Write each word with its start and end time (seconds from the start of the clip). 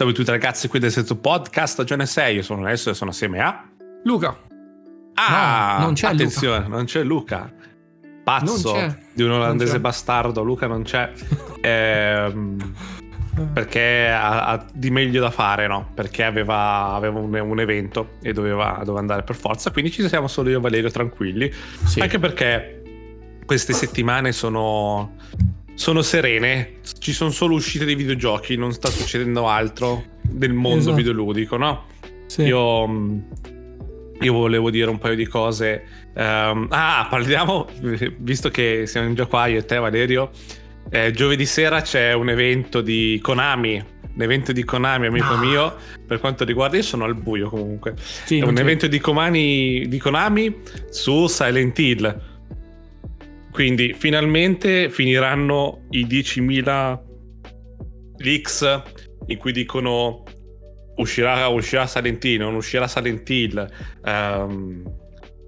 Salve 0.00 0.14
a 0.14 0.16
tutti 0.16 0.30
ragazzi 0.30 0.66
qui 0.66 0.78
del 0.78 0.90
Senso 0.90 1.18
Podcast, 1.18 1.74
stagione 1.74 2.06
6, 2.06 2.36
io 2.36 2.42
sono 2.42 2.64
Alessio 2.64 2.90
e 2.90 2.94
sono 2.94 3.10
assieme 3.10 3.38
a... 3.40 3.68
Luca. 4.04 4.34
Ah, 5.12 5.76
No, 5.78 5.84
non 5.84 5.92
c'è 5.92 6.06
attenzione, 6.06 6.64
Luca. 6.64 6.68
non 6.74 6.84
c'è 6.86 7.02
Luca. 7.02 7.52
Pazzo 8.24 8.72
c'è. 8.72 8.96
di 9.12 9.22
un 9.24 9.32
olandese 9.32 9.78
bastardo, 9.78 10.42
Luca 10.42 10.66
non 10.66 10.84
c'è. 10.84 11.12
Ehm, 11.60 12.74
perché 13.52 14.08
ha, 14.08 14.46
ha 14.46 14.66
di 14.72 14.90
meglio 14.90 15.20
da 15.20 15.30
fare, 15.30 15.66
no? 15.66 15.90
Perché 15.92 16.24
aveva, 16.24 16.94
aveva 16.94 17.18
un, 17.18 17.34
un 17.34 17.60
evento 17.60 18.12
e 18.22 18.32
doveva, 18.32 18.76
doveva 18.78 19.00
andare 19.00 19.22
per 19.22 19.36
forza, 19.36 19.70
quindi 19.70 19.90
ci 19.90 20.08
siamo 20.08 20.28
solo 20.28 20.48
io 20.48 20.56
e 20.56 20.60
Valerio 20.62 20.90
tranquilli. 20.90 21.52
Sì. 21.84 22.00
Anche 22.00 22.18
perché 22.18 22.82
queste 23.44 23.74
settimane 23.74 24.32
sono, 24.32 25.16
sono 25.80 26.02
serene, 26.02 26.74
ci 26.98 27.12
sono 27.14 27.30
solo 27.30 27.54
uscite 27.54 27.86
dei 27.86 27.94
videogiochi, 27.94 28.54
non 28.56 28.74
sta 28.74 28.90
succedendo 28.90 29.48
altro 29.48 30.04
nel 30.32 30.52
mondo 30.52 30.80
Esatto. 30.80 30.94
videoludico, 30.96 31.56
no? 31.56 31.84
Sì. 32.26 32.42
Io, 32.42 32.86
mh, 32.86 33.24
io 34.20 34.32
volevo 34.34 34.68
dire 34.70 34.90
un 34.90 34.98
paio 34.98 35.14
di 35.16 35.26
cose. 35.26 35.82
Ehm, 36.14 36.66
ah, 36.68 37.06
parliamo, 37.08 37.66
visto 38.18 38.50
che 38.50 38.82
siamo 38.86 39.10
già 39.14 39.24
qua 39.24 39.46
io 39.46 39.60
e 39.60 39.64
te 39.64 39.76
Valerio, 39.78 40.30
eh, 40.90 41.12
giovedì 41.12 41.46
sera 41.46 41.80
c'è 41.80 42.12
un 42.12 42.28
evento 42.28 42.82
di 42.82 43.18
Konami. 43.22 43.82
Un 44.12 44.20
evento 44.22 44.52
di 44.52 44.64
Konami, 44.64 45.06
amico 45.06 45.32
Ah. 45.32 45.38
mio, 45.38 45.76
per 46.06 46.20
quanto 46.20 46.44
riguarda, 46.44 46.76
io 46.76 46.82
sono 46.82 47.04
al 47.04 47.14
buio 47.14 47.48
comunque. 47.48 47.94
Sì, 48.26 48.36
È 48.38 48.44
un 48.44 48.52
c'è- 48.54 48.60
evento 48.60 48.86
di 48.86 48.98
Konami, 49.00 49.88
di 49.88 49.96
Konami 49.98 50.56
su 50.90 51.26
Silent 51.26 51.78
Hill. 51.78 52.20
Quindi 53.50 53.94
finalmente 53.94 54.90
finiranno 54.90 55.86
i 55.90 56.06
10.000 56.06 56.98
leaks 58.18 58.82
in 59.26 59.38
cui 59.38 59.52
dicono 59.52 60.22
uscirà, 60.96 61.48
uscirà 61.48 61.86
Silent 61.86 62.24
Hill, 62.24 62.40
non 62.40 62.54
uscirà 62.54 62.86
Silent 62.86 63.28
Hill. 63.28 63.68
Ehm, 64.04 64.82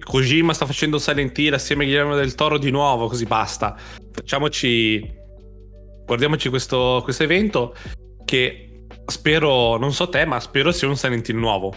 Kojima 0.04 0.52
sta 0.52 0.66
facendo 0.66 0.98
Silent 0.98 1.36
Hill 1.38 1.54
assieme 1.54 1.84
a 1.84 1.86
Guillermo 1.86 2.16
del 2.16 2.34
Toro 2.34 2.58
di 2.58 2.70
nuovo, 2.70 3.06
così 3.06 3.24
basta. 3.24 3.76
Facciamoci... 4.12 5.20
Guardiamoci 6.04 6.48
questo, 6.48 7.00
questo 7.04 7.22
evento 7.22 7.74
che 8.24 8.86
spero, 9.06 9.76
non 9.78 9.92
so 9.92 10.08
te, 10.08 10.26
ma 10.26 10.40
spero 10.40 10.72
sia 10.72 10.88
un 10.88 10.96
Silent 10.96 11.28
Hill 11.28 11.38
nuovo. 11.38 11.74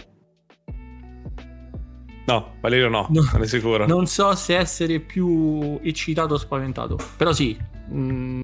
No, 2.26 2.54
Valerio 2.60 2.88
no, 2.88 3.06
No. 3.10 3.28
non 3.32 3.42
è 3.42 3.46
sicuro. 3.46 3.86
Non 3.86 4.06
so 4.06 4.34
se 4.34 4.56
essere 4.56 5.00
più 5.00 5.78
eccitato 5.82 6.34
o 6.34 6.38
spaventato. 6.38 6.98
Però 7.16 7.32
sì, 7.32 7.56
mm, 7.92 7.96
un, 7.98 8.42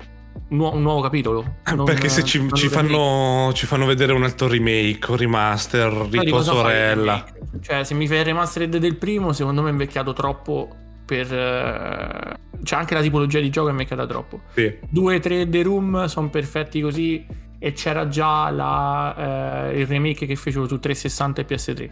nuo- 0.48 0.72
un 0.74 0.82
nuovo 0.82 1.00
capitolo. 1.00 1.56
Non- 1.74 1.84
Perché 1.84 2.08
se 2.08 2.22
ci, 2.24 2.46
ci 2.52 2.68
fanno, 2.68 3.50
ci 3.54 3.66
fanno 3.66 3.84
vedere 3.86 4.12
un 4.12 4.22
altro 4.22 4.46
remake, 4.48 5.10
un 5.10 5.16
remaster, 5.16 5.90
Poi 5.92 6.08
di 6.08 6.18
Rico 6.20 6.36
cosa 6.36 6.52
fai 6.52 6.60
il 6.60 6.66
sorella. 6.66 7.14
remake? 7.34 7.40
Cioè, 7.60 7.84
se 7.84 7.94
mi 7.94 8.06
fai 8.06 8.18
il 8.18 8.24
remastered 8.24 8.76
del 8.76 8.96
primo, 8.96 9.32
secondo 9.32 9.62
me 9.62 9.68
è 9.68 9.72
invecchiato 9.72 10.12
troppo 10.12 10.68
per... 11.04 11.32
eh, 11.32 12.36
C'è 12.62 12.76
anche 12.76 12.94
la 12.94 13.00
tipologia 13.02 13.40
di 13.40 13.50
gioco 13.50 13.66
è 13.68 13.70
invecchiata 13.72 14.06
troppo. 14.06 14.40
Sì. 14.54 14.78
2 14.88 15.18
3 15.20 15.48
The 15.48 15.62
Room 15.62 16.04
sono 16.06 16.30
perfetti 16.30 16.80
così 16.80 17.26
e 17.58 17.72
c'era 17.72 18.06
già 18.08 18.48
la, 18.50 19.68
eh, 19.70 19.80
il 19.80 19.86
remake 19.86 20.26
che 20.26 20.36
fecero 20.36 20.66
su 20.68 20.78
360 20.78 21.40
e 21.40 21.46
PS3 21.46 21.90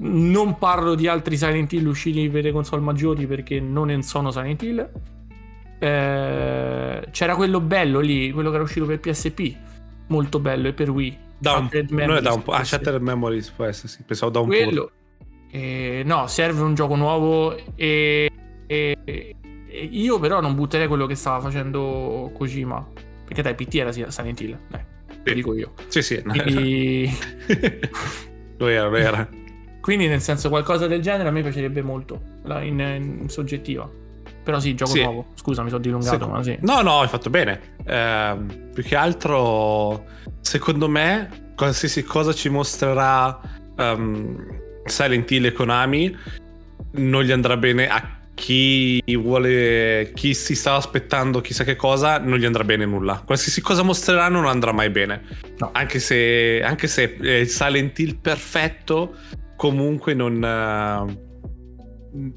non 0.00 0.58
parlo 0.58 0.94
di 0.94 1.06
altri 1.08 1.36
Silent 1.36 1.72
Hill 1.72 1.86
usciti 1.86 2.28
per 2.28 2.44
le 2.44 2.52
console 2.52 2.82
maggiori 2.82 3.26
perché 3.26 3.58
non 3.60 3.90
sono 4.02 4.30
Silent 4.30 4.62
Hill 4.62 4.90
Eh, 5.80 7.04
c'era 7.10 7.34
quello 7.36 7.60
bello 7.60 8.00
lì 8.00 8.30
quello 8.32 8.48
che 8.50 8.54
era 8.56 8.64
uscito 8.64 8.84
per 8.86 8.98
PSP 9.00 9.54
molto 10.08 10.38
bello 10.40 10.68
e 10.68 10.72
per 10.72 10.90
Wii 10.90 11.16
Da 11.38 11.52
un, 11.52 11.62
Shattered 11.68 11.90
non 11.90 12.16
è 12.16 12.20
po'. 12.42 12.52
Ah. 12.52 12.64
Shattered 12.64 13.00
Memories 13.02 13.50
può 13.50 13.64
essere, 13.64 13.88
sì. 13.88 14.02
Pensavo 14.04 14.30
da 14.32 14.40
un 14.40 14.48
po'. 14.48 14.54
quello 14.54 14.90
Eh, 15.50 16.02
no 16.04 16.26
serve 16.26 16.62
un 16.62 16.74
gioco 16.74 16.94
nuovo 16.96 17.56
e, 17.74 18.28
e- 18.66 18.96
e 19.04 19.36
io 19.90 20.18
però 20.18 20.40
non 20.40 20.54
butterei 20.54 20.86
quello 20.88 21.06
che 21.06 21.14
stava 21.14 21.40
facendo 21.40 22.30
Kojima 22.34 22.86
perché 23.24 23.42
dai 23.42 23.54
PT 23.54 23.74
era 23.76 23.92
Silent 23.92 24.40
Hill 24.40 24.58
dai, 24.68 24.80
Sì. 25.08 25.18
lo 25.24 25.34
dico 25.34 25.54
io 25.54 25.72
Sì, 25.88 26.02
sì. 26.02 26.22
quindi, 26.22 27.10
lo 28.58 28.66
era, 28.68 28.88
lo 28.88 28.96
era. 28.96 29.28
quindi 29.88 30.06
nel 30.06 30.20
senso 30.20 30.50
qualcosa 30.50 30.86
del 30.86 31.00
genere 31.00 31.30
a 31.30 31.32
me 31.32 31.40
piacerebbe 31.40 31.80
molto 31.80 32.20
in, 32.60 32.78
in 33.22 33.28
soggettiva 33.30 33.88
però 34.44 34.60
sì 34.60 34.74
gioco 34.74 34.90
Sì. 34.90 35.02
nuovo 35.02 35.28
scusa 35.34 35.62
mi 35.62 35.70
sono 35.70 35.80
dilungato 35.80 36.18
Secondo- 36.18 36.42
sì 36.42 36.58
No, 36.60 36.82
no, 36.82 37.00
hai 37.00 37.08
fatto 37.08 37.30
bene. 37.30 37.58
Ehm, 37.86 38.70
più 38.74 38.82
che 38.82 38.96
altro, 38.96 40.04
secondo 40.42 40.88
me, 40.90 41.52
qualsiasi 41.56 42.02
cosa 42.04 42.34
ci 42.34 42.50
mostrerà 42.50 43.40
ehm, 43.78 44.60
Silent 44.84 45.30
Hill 45.30 45.46
e 45.46 45.52
Konami 45.52 46.16
non 46.92 47.22
gli 47.22 47.32
andrà 47.32 47.56
bene 47.56 47.88
a 47.88 48.16
chi 48.34 49.02
vuole, 49.16 50.12
chi 50.14 50.32
si 50.34 50.54
sta 50.54 50.74
aspettando 50.74 51.40
chissà 51.40 51.64
che 51.64 51.76
cosa, 51.76 52.18
non 52.18 52.38
gli 52.38 52.44
andrà 52.44 52.62
bene 52.62 52.84
nulla. 52.86 53.22
Qualsiasi 53.24 53.60
cosa 53.62 53.82
mostreranno 53.82 54.40
non 54.40 54.48
andrà 54.50 54.72
mai 54.72 54.90
bene. 54.90 55.22
No. 55.58 55.70
Anche 55.72 55.98
se, 55.98 56.62
anche 56.62 56.86
se 56.88 57.16
è 57.16 57.32
il 57.40 57.48
Silent 57.48 57.98
Hill 57.98 58.16
perfetto, 58.20 59.14
comunque 59.58 60.14
non, 60.14 60.42
eh, 60.44 61.26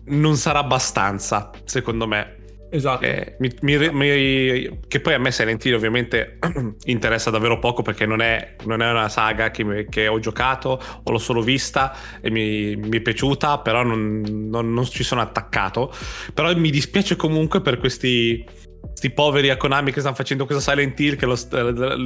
non 0.06 0.36
sarà 0.36 0.60
abbastanza, 0.60 1.52
secondo 1.66 2.08
me. 2.08 2.38
esatto 2.72 3.04
Eh, 3.06 3.36
mi- 3.40 3.54
mi- 3.62 3.90
mi- 3.92 4.80
che 4.88 5.02
poi 5.02 5.14
a 5.14 5.20
me 5.20 5.30
Silent 5.32 5.64
Hill 5.66 5.76
ovviamente 5.76 6.40
interessa 6.86 7.30
davvero 7.30 7.60
poco 7.60 7.82
perché 7.84 8.06
non 8.06 8.22
è, 8.22 8.56
non 8.66 8.82
è 8.82 8.90
una 8.90 9.10
saga 9.10 9.52
che, 9.52 9.86
che 9.90 10.08
ho 10.08 10.20
giocato 10.20 10.82
o 11.04 11.12
l'ho 11.12 11.18
solo 11.20 11.42
vista 11.42 11.94
e 12.22 12.32
mi, 12.32 12.76
mi 12.78 12.98
è 12.98 13.02
piaciuta 13.02 13.60
però 13.60 13.84
non, 13.84 14.22
non- 14.50 14.74
non 14.74 14.86
ci 14.86 15.04
sono 15.04 15.20
attaccato 15.22 15.94
però 16.34 16.56
mi 16.56 16.70
dispiace 16.72 17.16
comunque 17.18 17.60
per 17.62 17.78
questi, 17.78 18.44
questi 18.80 19.12
poveri 19.12 19.50
a 19.50 19.58
Konami 19.58 19.92
che 19.92 20.00
stanno 20.00 20.16
facendo 20.16 20.46
questa 20.46 20.72
Silent 20.72 20.98
Hill 21.00 21.18
che 21.18 21.26
lo, 21.26 21.36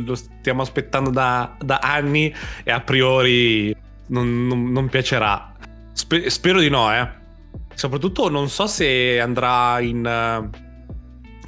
lo 0.03 0.15
stiamo 0.15 0.61
aspettando 0.63 1.09
da, 1.11 1.55
da 1.61 1.77
anni 1.77 2.33
e 2.63 2.71
a 2.71 2.81
priori 2.81 3.83
non, 4.07 4.47
non- 4.47 4.71
non 4.71 4.87
piacerà 4.89 5.53
Spe- 5.93 6.29
spero 6.29 6.59
di 6.59 6.69
no 6.69 6.91
eh 6.93 7.07
Soprattutto 7.73 8.29
non 8.29 8.47
so 8.47 8.67
se 8.67 9.19
andrà 9.19 9.79
in, 9.81 10.05
eh, 10.05 10.49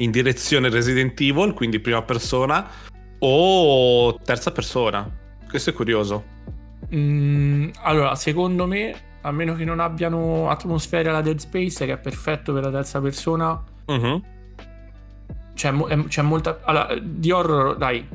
in 0.03 0.11
direzione 0.11 0.69
Resident 0.69 1.17
Evil, 1.21 1.53
quindi 1.53 1.79
prima 1.79 2.01
persona, 2.01 2.67
o 3.19 4.19
terza 4.23 4.51
persona. 4.51 5.09
Questo 5.49 5.69
è 5.69 5.73
curioso. 5.73 6.23
Mm, 6.93 7.69
allora 7.83 8.13
secondo 8.15 8.67
me 8.67 8.93
a 9.21 9.31
meno 9.31 9.55
che 9.55 9.63
non 9.63 9.79
abbiano 9.79 10.49
atmosfere 10.49 11.07
alla 11.07 11.21
Dead 11.21 11.37
Space 11.39 11.85
che 11.85 11.93
è 11.93 11.97
perfetto 11.97 12.51
per 12.53 12.63
la 12.63 12.71
terza 12.71 12.99
persona 13.01 13.61
Mhm. 13.87 14.21
c'è, 15.53 15.73
c'è 16.07 16.21
molta 16.21 16.59
allora, 16.63 16.93
di 17.01 17.31
horror 17.31 17.77
dai 17.77 18.05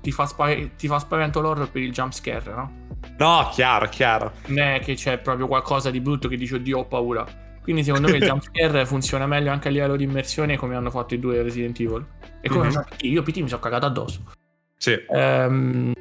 ti 0.00 0.10
fa, 0.12 0.26
spa- 0.26 0.54
ti 0.76 0.86
fa 0.86 0.98
spavento 1.00 1.40
l'horror 1.40 1.68
per 1.68 1.82
il 1.82 1.92
jump 1.92 2.12
scare 2.12 2.50
no? 2.54 2.70
No, 3.18 3.48
chiaro, 3.52 3.88
chiaro. 3.88 4.32
non 4.48 4.58
è 4.58 4.80
che 4.80 4.94
c'è 4.94 5.18
proprio 5.18 5.46
qualcosa 5.46 5.90
di 5.90 6.00
brutto 6.00 6.28
che 6.28 6.36
dici 6.36 6.54
oddio 6.54 6.78
ho 6.80 6.84
paura 6.86 7.24
quindi 7.62 7.82
secondo 7.82 8.08
me 8.08 8.18
il 8.18 8.24
jump 8.26 8.42
scare 8.42 8.84
funziona 8.86 9.26
meglio 9.26 9.50
anche 9.50 9.68
a 9.68 9.70
livello 9.70 9.96
di 9.96 10.04
immersione 10.04 10.56
come 10.56 10.74
hanno 10.76 10.90
fatto 10.90 11.14
i 11.14 11.18
due 11.18 11.42
Resident 11.42 11.78
Evil 11.80 12.04
e 12.40 12.48
come 12.48 12.66
Mhm. 12.66 12.72
fatto 12.72 12.94
PT. 12.96 13.02
io 13.04 13.22
PT 13.22 13.36
mi 13.40 13.48
sono 13.48 13.60
cagato 13.60 13.86
addosso 13.86 14.20
Sì. 14.76 14.96
Ehm, 15.08 15.92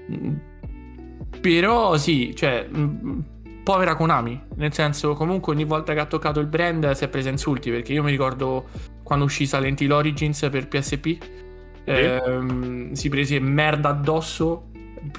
però 1.42 1.98
sì, 1.98 2.36
cioè, 2.36 2.68
mh, 2.68 3.24
povera 3.64 3.96
Konami, 3.96 4.40
nel 4.56 4.74
senso 4.74 5.14
comunque 5.14 5.54
ogni 5.54 5.64
volta 5.64 5.94
che 5.94 6.00
ha 6.00 6.06
toccato 6.06 6.40
il 6.40 6.48
brand 6.48 6.92
si 6.92 7.04
è 7.04 7.08
presa 7.08 7.30
insulti, 7.30 7.72
perché 7.72 7.94
io 7.94 8.04
mi 8.04 8.12
ricordo 8.12 8.66
quando 9.04 9.26
uscì 9.26 9.46
Silent 9.46 9.80
Hill 9.82 9.92
Origins 9.92 10.48
per 10.52 10.68
PSP, 10.68 11.18
ehm, 11.86 12.92
si 12.94 13.10
prese 13.10 13.40
merda 13.40 13.90
addosso 13.90 14.70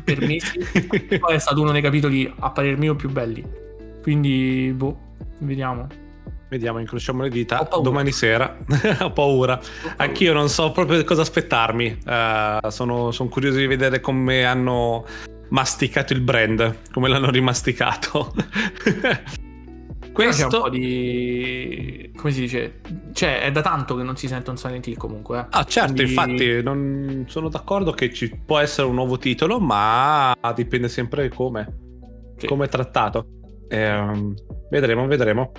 per 0.05 0.21
mesi, 0.21 0.59
poi 1.19 1.35
è 1.35 1.39
stato 1.39 1.61
uno 1.61 1.73
dei 1.73 1.83
capitoli 1.83 2.33
a 2.39 2.51
parer 2.51 2.79
mio 2.79 2.95
più 2.95 3.11
belli, 3.11 3.45
quindi 4.03 4.73
boh, 4.75 4.99
vediamo. 5.39 5.87
Vediamo, 6.49 6.79
incrociamo 6.79 7.23
le 7.23 7.29
dita. 7.29 7.69
Domani 7.83 8.13
sera. 8.13 8.57
Ho 9.03 9.11
paura. 9.11 9.61
Anch'io 9.97 10.33
non 10.33 10.49
so 10.49 10.71
proprio 10.71 11.03
cosa 11.03 11.23
aspettarmi. 11.23 11.99
Eh, 12.07 12.59
sono, 12.69 13.11
sono 13.11 13.29
curioso 13.29 13.59
di 13.59 13.67
vedere 13.67 13.99
come 13.99 14.45
hanno 14.45 15.05
masticato 15.49 16.13
il 16.13 16.21
brand, 16.21 16.83
come 16.93 17.09
l'hanno 17.09 17.31
rimasticato. 17.31 18.33
Questo 20.17 20.49
c'è 20.49 20.57
un 20.57 20.63
po' 20.63 20.69
di... 20.71 22.11
come 22.17 22.33
si 22.33 22.41
dice? 22.41 22.81
Cioè, 23.13 23.43
è 23.43 23.53
da 23.53 23.61
tanto 23.61 23.95
che 23.97 24.03
non 24.03 24.17
si 24.17 24.27
sente 24.29 24.51
un 24.51 24.57
Silent 24.57 24.87
Hill 24.87 24.97
comunque. 24.97 25.39
eh. 25.41 25.47
Ah, 25.51 25.65
certo, 25.65 25.93
Quindi- 25.93 26.13
infatti 26.13 26.63
non 26.63 27.25
sono 27.29 27.49
d'accordo 27.49 27.93
che 27.93 28.13
ci 28.13 28.31
può 28.45 28.59
essere 28.59 28.87
un 28.89 28.95
nuovo 28.95 29.19
titolo, 29.19 29.61
ma 29.61 30.35
dipende 30.55 30.89
sempre 30.89 31.29
come, 31.29 31.77
Sì. 32.37 32.47
come 32.47 32.65
è 32.65 32.69
trattato. 32.69 33.27
Ehm, 33.69 34.35
vedremo, 34.71 35.07
vedremo. 35.07 35.53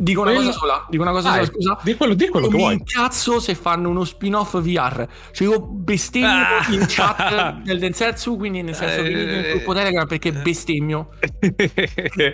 Dico 0.00 0.20
una 0.20 0.32
cosa 0.32 0.52
sola, 0.52 0.86
dico 0.88 1.02
una 1.02 1.10
cosa 1.10 1.30
Dai, 1.30 1.44
sola, 1.44 1.56
scusa. 1.56 1.78
Di 1.82 1.96
quello, 1.96 2.14
di 2.14 2.28
quello 2.28 2.46
che 2.46 2.54
mi 2.54 2.60
vuoi. 2.60 2.74
incazzo 2.74 3.40
se 3.40 3.56
fanno 3.56 3.88
uno 3.88 4.04
spin-off 4.04 4.60
VR. 4.60 5.08
Cioè 5.32 5.48
io 5.48 5.60
bestemmio 5.60 6.28
Ah. 6.28 6.66
in 6.70 6.84
chat 6.86 7.62
del 7.64 7.80
Densetsu, 7.80 8.36
quindi 8.36 8.62
nel 8.62 8.76
senso 8.76 9.02
che 9.02 9.08
Eh. 9.10 9.24
nel 9.24 9.50
gruppo 9.54 9.74
Telegram 9.74 10.06
perché 10.06 10.30
bestemmio 10.32 11.08
eh, 11.40 12.32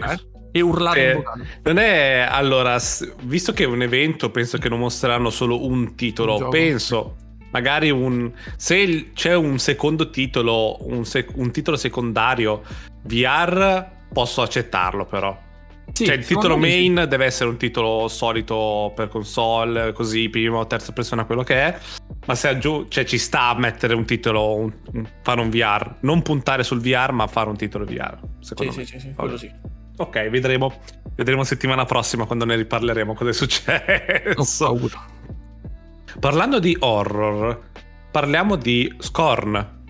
e 0.56 0.60
urlate 0.60 1.00
Eh, 1.00 1.10
in 1.10 1.16
vocale. 1.16 1.46
Non 1.64 1.78
è 1.78 2.26
allora, 2.30 2.78
visto 3.22 3.52
che 3.52 3.64
è 3.64 3.66
un 3.66 3.82
evento, 3.82 4.30
penso 4.30 4.56
che 4.58 4.68
non 4.68 4.78
mostreranno 4.78 5.28
solo 5.30 5.66
un 5.66 5.96
titolo. 5.96 6.36
Un 6.36 6.48
penso 6.48 7.16
magari 7.50 7.90
un 7.90 8.32
se 8.56 9.10
c'è 9.14 9.34
un 9.34 9.58
secondo 9.58 10.10
titolo, 10.10 10.76
un, 10.86 11.04
sec- 11.04 11.36
un 11.36 11.50
titolo 11.50 11.76
secondario 11.76 12.62
VR, 13.02 13.84
posso 14.12 14.42
accettarlo 14.42 15.06
però. 15.06 15.36
Sì, 15.92 16.06
cioè, 16.06 16.14
il 16.16 16.24
titolo 16.24 16.56
me 16.56 16.70
sì. 16.70 16.88
main 16.90 17.08
deve 17.08 17.24
essere 17.24 17.50
un 17.50 17.56
titolo 17.56 18.08
solito 18.08 18.92
per 18.94 19.08
console, 19.08 19.92
così, 19.92 20.28
prima 20.28 20.58
o 20.58 20.66
terza 20.66 20.92
persona, 20.92 21.24
quello 21.24 21.42
che 21.42 21.54
è. 21.56 21.78
Ma 22.26 22.34
se 22.34 22.48
aggiù, 22.48 22.86
cioè, 22.88 23.04
ci 23.04 23.18
sta 23.18 23.48
a 23.48 23.58
mettere 23.58 23.94
un 23.94 24.04
titolo, 24.04 24.54
un- 24.54 24.72
un- 24.92 25.06
fare 25.22 25.40
un 25.40 25.50
VR. 25.50 25.96
Non 26.00 26.22
puntare 26.22 26.62
sul 26.62 26.80
VR, 26.80 27.10
ma 27.12 27.26
fare 27.26 27.48
un 27.50 27.56
titolo 27.56 27.84
VR. 27.84 28.18
Sì, 28.40 28.46
Secondo 28.46 28.72
sì, 28.72 28.78
me. 28.78 28.84
sì, 28.86 28.98
sì, 29.00 29.12
quello 29.14 29.36
sì. 29.36 29.50
Ok, 29.96 30.28
vedremo. 30.28 30.80
Vedremo 31.14 31.44
settimana 31.44 31.84
prossima 31.84 32.24
quando 32.26 32.44
ne 32.44 32.56
riparleremo 32.56 33.14
cosa 33.14 33.30
è 33.30 33.32
Ho 33.32 33.36
successo. 33.36 34.64
paura. 34.64 35.06
Parlando 36.18 36.58
di 36.58 36.76
horror, 36.80 37.60
parliamo 38.10 38.56
di 38.56 38.92
Scorn, 38.98 39.82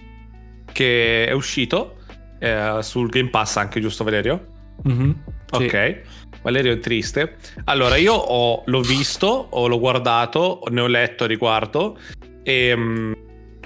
che 0.73 1.27
è 1.27 1.33
uscito 1.33 1.97
eh, 2.39 2.79
sul 2.83 3.09
Game 3.09 3.31
Pass 3.31 3.57
anche, 3.57 3.81
giusto 3.81 4.05
Valerio? 4.05 4.47
Mhm, 4.83 5.23
sì. 5.53 5.65
Ok. 5.65 6.01
Valerio 6.43 6.73
è 6.73 6.79
triste. 6.79 7.37
Allora, 7.65 7.97
io 7.97 8.13
ho- 8.13 8.63
l'ho 8.67 8.81
visto, 8.83 9.27
o 9.51 9.67
l'ho 9.67 9.79
guardato, 9.79 10.63
ne 10.71 10.81
ho 10.83 10.87
letto 10.87 11.25
a 11.25 11.27
riguardo. 11.27 11.99
E 12.43 12.75
mm, 12.77 13.13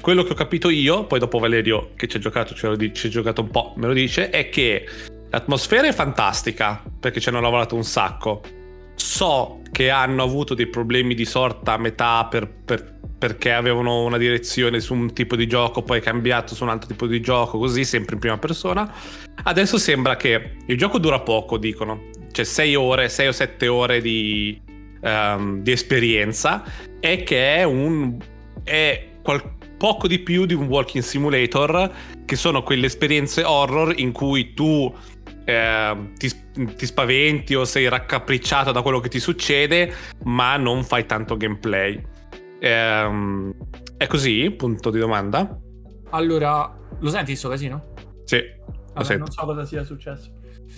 quello 0.00 0.22
che 0.22 0.32
ho 0.32 0.36
capito 0.36 0.68
io, 0.70 1.04
poi 1.06 1.18
dopo 1.18 1.40
Valerio, 1.40 1.90
che 1.96 2.06
ci 2.06 2.18
ha 2.18 2.20
giocato, 2.20 2.54
ci 2.54 2.66
ha 2.66 3.10
giocato 3.10 3.40
un 3.42 3.50
po', 3.50 3.72
me 3.76 3.88
lo 3.88 3.92
dice, 3.92 4.30
è 4.30 4.48
che 4.48 4.86
l'atmosfera 5.30 5.88
è 5.88 5.92
fantastica, 5.92 6.82
perché 6.98 7.20
ci 7.20 7.28
hanno 7.28 7.40
lavorato 7.40 7.74
un 7.74 7.84
sacco. 7.84 8.42
So 8.94 9.60
che 9.70 9.90
hanno 9.90 10.22
avuto 10.22 10.54
dei 10.54 10.66
problemi 10.66 11.14
di 11.14 11.24
sorta 11.24 11.74
a 11.74 11.78
metà 11.78 12.26
per- 12.26 12.48
per- 12.48 12.96
perché 13.18 13.52
avevano 13.52 14.04
una 14.04 14.16
direzione 14.16 14.78
su 14.78 14.94
un 14.94 15.12
tipo 15.12 15.34
di 15.34 15.48
gioco, 15.48 15.82
poi 15.82 16.00
cambiato 16.00 16.54
su 16.54 16.62
un 16.62 16.70
altro 16.70 16.88
tipo 16.88 17.06
di 17.06 17.20
gioco, 17.20 17.58
così, 17.58 17.84
sempre 17.84 18.14
in 18.14 18.20
prima 18.20 18.38
persona. 18.38 18.92
Adesso 19.42 19.76
sembra 19.76 20.16
che 20.16 20.56
il 20.66 20.76
gioco 20.76 20.98
dura 20.98 21.18
poco, 21.20 21.58
dicono. 21.58 22.10
Cioè 22.30 22.44
6 22.44 22.74
ore, 22.76 23.08
6 23.08 23.26
o 23.26 23.32
7 23.32 23.66
ore 23.66 24.00
di, 24.00 24.60
ehm, 25.00 25.62
di 25.62 25.72
esperienza 25.72 26.62
e 27.00 27.24
che 27.24 27.56
è 27.56 27.64
un... 27.64 28.16
è 28.62 29.06
qual- 29.22 29.56
poco 29.78 30.08
di 30.08 30.18
più 30.18 30.44
di 30.44 30.54
un 30.54 30.66
walking 30.66 31.02
simulator 31.02 31.90
che 32.26 32.36
sono 32.36 32.62
quelle 32.62 32.86
esperienze 32.86 33.44
horror 33.44 33.94
in 33.96 34.12
cui 34.12 34.52
tu 34.52 34.92
ehm, 35.48 36.12
ti, 36.14 36.30
ti 36.76 36.86
spaventi 36.86 37.54
o 37.54 37.64
sei 37.64 37.88
raccapricciato 37.88 38.70
da 38.70 38.82
quello 38.82 39.00
che 39.00 39.08
ti 39.08 39.18
succede 39.18 39.92
ma 40.24 40.56
non 40.56 40.84
fai 40.84 41.06
tanto 41.06 41.36
gameplay. 41.36 42.00
Ehm, 42.60 43.54
è 43.96 44.06
così? 44.06 44.50
Punto 44.50 44.90
di 44.90 44.98
domanda? 44.98 45.58
Allora, 46.10 46.76
lo 46.98 47.08
senti 47.08 47.34
sto 47.34 47.48
casino? 47.48 47.94
Sì, 48.24 48.42
Vabbè, 48.92 49.16
non 49.16 49.30
so 49.30 49.44
cosa 49.44 49.64
sia 49.64 49.84
successo. 49.84 50.30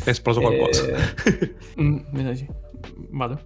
È 0.04 0.10
esploso 0.10 0.40
qualcosa. 0.40 0.86
Mm, 1.80 1.98
di 2.10 2.36
sì. 2.36 2.46
Vado. 3.10 3.40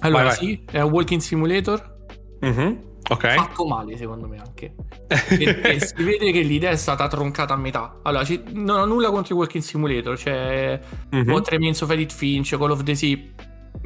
Allora, 0.00 0.24
vai. 0.24 0.34
sì, 0.34 0.64
è 0.70 0.80
un 0.80 0.90
walking 0.90 1.20
simulator. 1.20 2.06
Mhm, 2.40 2.78
Ok. 3.10 3.28
Fatto 3.34 3.66
male, 3.66 3.96
secondo 3.96 4.26
me, 4.28 4.38
anche. 4.38 4.74
Perché 5.06 5.80
si 5.84 6.02
vede 6.02 6.30
che 6.32 6.40
l'idea 6.40 6.70
è 6.70 6.76
stata 6.76 7.08
troncata 7.08 7.54
a 7.54 7.56
metà. 7.56 7.98
Allora, 8.02 8.24
ci- 8.24 8.42
non 8.52 8.78
ho 8.80 8.84
nulla 8.84 9.10
contro 9.10 9.34
i 9.34 9.38
walking 9.38 9.62
simulator. 9.62 10.16
Cioè, 10.18 10.80
Mhm. 11.10 11.30
What 11.30 11.48
Remains 11.48 11.80
of 11.80 11.90
Edith 11.90 12.12
Finch, 12.12 12.56
Call 12.56 12.70
of 12.70 12.82
the 12.84 12.94
Sea, 12.94 13.18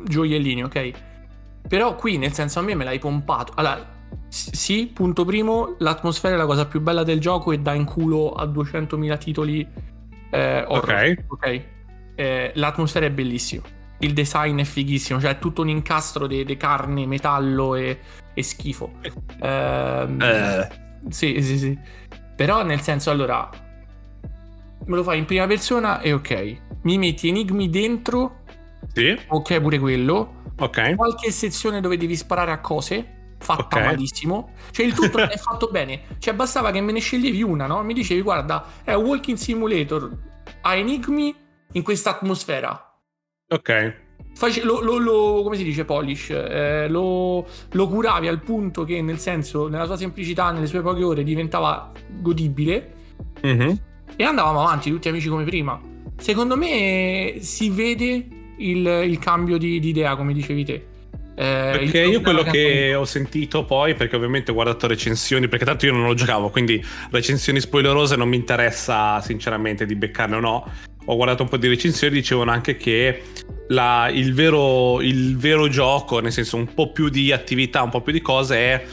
gioiellini, 0.04 0.62
ok? 0.64 0.90
Però 1.68 1.94
qui, 1.96 2.18
nel 2.18 2.32
senso, 2.32 2.58
a 2.58 2.62
me 2.62 2.74
me 2.74 2.84
l'hai 2.84 2.98
pompato. 2.98 3.52
Allora, 3.56 3.94
sì, 4.28 4.90
punto 4.92 5.24
primo, 5.24 5.74
l'atmosfera 5.78 6.34
è 6.34 6.38
la 6.38 6.46
cosa 6.46 6.66
più 6.66 6.80
bella 6.80 7.02
del 7.02 7.18
gioco 7.20 7.52
e 7.52 7.58
dà 7.58 7.72
in 7.74 7.84
culo 7.84 8.32
a 8.32 8.44
200.000 8.44 9.18
titoli 9.18 9.66
eh, 10.30 10.64
horror, 10.66 10.94
Ok. 11.08 11.24
ok? 11.28 11.62
Eh, 12.14 12.52
l'atmosfera 12.54 13.06
è 13.06 13.10
bellissima. 13.10 13.62
Il 14.00 14.12
design 14.12 14.60
è 14.60 14.64
fighissimo, 14.64 15.18
cioè 15.20 15.30
è 15.32 15.38
tutto 15.38 15.62
un 15.62 15.70
incastro 15.70 16.26
di 16.26 16.56
carne, 16.58 17.06
metallo 17.06 17.74
e, 17.74 17.98
e 18.36 18.42
schifo. 18.42 18.92
Ehm, 19.40 20.20
Eh, 20.20 20.68
sì, 21.08 21.40
sì, 21.42 21.58
sì. 21.58 21.78
Però 22.36 22.62
nel 22.62 22.80
senso, 22.80 23.10
allora, 23.10 23.48
me 24.84 24.96
lo 24.96 25.02
fai 25.02 25.18
in 25.18 25.24
prima 25.24 25.46
persona 25.46 26.00
e 26.00 26.12
ok. 26.12 26.56
Mi 26.82 26.98
metti 26.98 27.28
enigmi 27.28 27.68
dentro, 27.70 28.42
sì, 28.92 29.18
ok 29.28 29.60
pure 29.60 29.78
quello. 29.78 30.34
ok. 30.58 30.94
Qualche 30.94 31.30
sezione 31.32 31.80
dove 31.80 31.96
devi 31.96 32.14
sparare 32.16 32.52
a 32.52 32.60
cose, 32.60 33.34
fatta 33.38 33.78
Ok. 33.78 33.82
malissimo. 33.82 34.50
Cioè 34.70 34.86
il 34.86 34.94
tutto 34.94 35.26
è 35.28 35.36
fatto 35.38 35.68
bene. 35.70 36.02
Cioè 36.18 36.34
bastava 36.34 36.70
che 36.70 36.80
me 36.80 36.92
ne 36.92 37.00
sceglievi 37.00 37.42
una, 37.42 37.66
no? 37.66 37.82
Mi 37.82 37.94
dicevi, 37.94 38.22
guarda, 38.22 38.64
è 38.84 38.92
un 38.94 39.04
walking 39.04 39.36
simulator, 39.36 40.10
ha 40.62 40.74
enigmi 40.76 41.34
in 41.72 41.82
questa 41.82 42.10
atmosfera. 42.10 42.80
Ok. 43.50 43.70
Face- 44.34 44.62
lo, 44.62 44.80
lo- 44.82 44.98
lo- 44.98 45.40
come 45.42 45.56
si 45.56 45.64
dice 45.64 45.84
polish 45.86 46.28
Eh, 46.30 46.88
lo, 46.88 47.46
lo 47.72 47.88
curavi 47.88 48.28
al 48.28 48.42
punto 48.42 48.84
che 48.84 49.00
nel 49.00 49.18
senso 49.18 49.68
nella 49.68 49.86
sua 49.86 49.96
semplicità 49.96 50.50
nelle 50.50 50.66
sue 50.66 50.82
poche 50.82 51.02
ore 51.02 51.22
diventava 51.22 51.90
godibile 52.20 52.92
Mhm. 53.42 53.80
e 54.16 54.24
andavamo 54.24 54.60
avanti 54.62 54.90
tutti 54.90 55.08
amici 55.08 55.28
come 55.28 55.44
prima 55.44 55.80
secondo 56.18 56.56
me 56.56 57.36
si 57.40 57.70
vede 57.70 58.26
il, 58.58 58.86
il 58.86 59.18
cambio 59.18 59.56
di, 59.58 59.80
di 59.80 59.88
idea 59.88 60.16
come 60.16 60.32
dicevi 60.34 60.64
te 60.64 60.86
Eh, 61.38 61.70
Perché 61.78 62.00
io 62.04 62.22
quello 62.22 62.42
che 62.42 62.94
ho 62.94 63.04
sentito 63.04 63.64
poi, 63.66 63.94
perché 63.94 64.16
ovviamente 64.16 64.50
ho 64.52 64.54
guardato 64.54 64.86
recensioni, 64.86 65.48
perché 65.48 65.66
tanto 65.66 65.84
io 65.84 65.92
non 65.92 66.06
lo 66.06 66.14
giocavo, 66.14 66.48
quindi 66.48 66.82
recensioni 67.10 67.60
spoilerose 67.60 68.16
non 68.16 68.26
mi 68.30 68.36
interessa 68.36 69.20
sinceramente 69.20 69.84
di 69.84 69.94
beccarne 69.96 70.36
o 70.36 70.40
no. 70.40 70.70
Ho 71.06 71.16
guardato 71.16 71.42
un 71.42 71.48
po' 71.48 71.56
di 71.56 71.68
recensioni, 71.68 72.14
dicevano 72.14 72.50
anche 72.50 72.76
che 72.76 73.22
la- 73.68 74.10
il, 74.12 74.34
vero, 74.34 75.00
il 75.00 75.36
vero 75.36 75.68
gioco, 75.68 76.18
nel 76.20 76.32
senso 76.32 76.56
un 76.56 76.72
po' 76.74 76.90
più 76.92 77.08
di 77.08 77.32
attività, 77.32 77.82
un 77.82 77.90
po' 77.90 78.00
più 78.00 78.12
di 78.12 78.20
cose, 78.20 78.56
è 78.56 78.84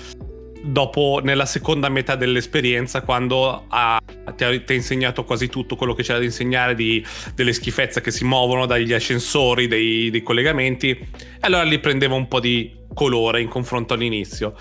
dopo, 0.63 1.19
nella 1.23 1.45
seconda 1.45 1.89
metà 1.89 2.15
dell'esperienza, 2.15 3.01
quando 3.01 3.65
ha- 3.67 3.99
ti, 4.35 4.43
ha, 4.43 4.63
ti 4.63 4.71
ha 4.71 4.75
insegnato 4.75 5.23
quasi 5.23 5.49
tutto 5.49 5.75
quello 5.75 5.93
che 5.93 6.03
c'era 6.03 6.19
da 6.19 6.23
insegnare 6.23 6.75
di, 6.75 7.03
delle 7.35 7.51
schifezze 7.51 7.99
che 7.99 8.11
si 8.11 8.23
muovono 8.23 8.65
dagli 8.65 8.93
ascensori, 8.93 9.67
dei, 9.67 10.09
dei 10.09 10.23
collegamenti, 10.23 10.89
e 10.89 11.07
allora 11.41 11.63
lì 11.63 11.79
prendeva 11.79 12.15
un 12.15 12.27
po' 12.27 12.39
di 12.39 12.71
colore 12.93 13.41
in 13.41 13.49
confronto 13.49 13.95
all'inizio. 13.95 14.55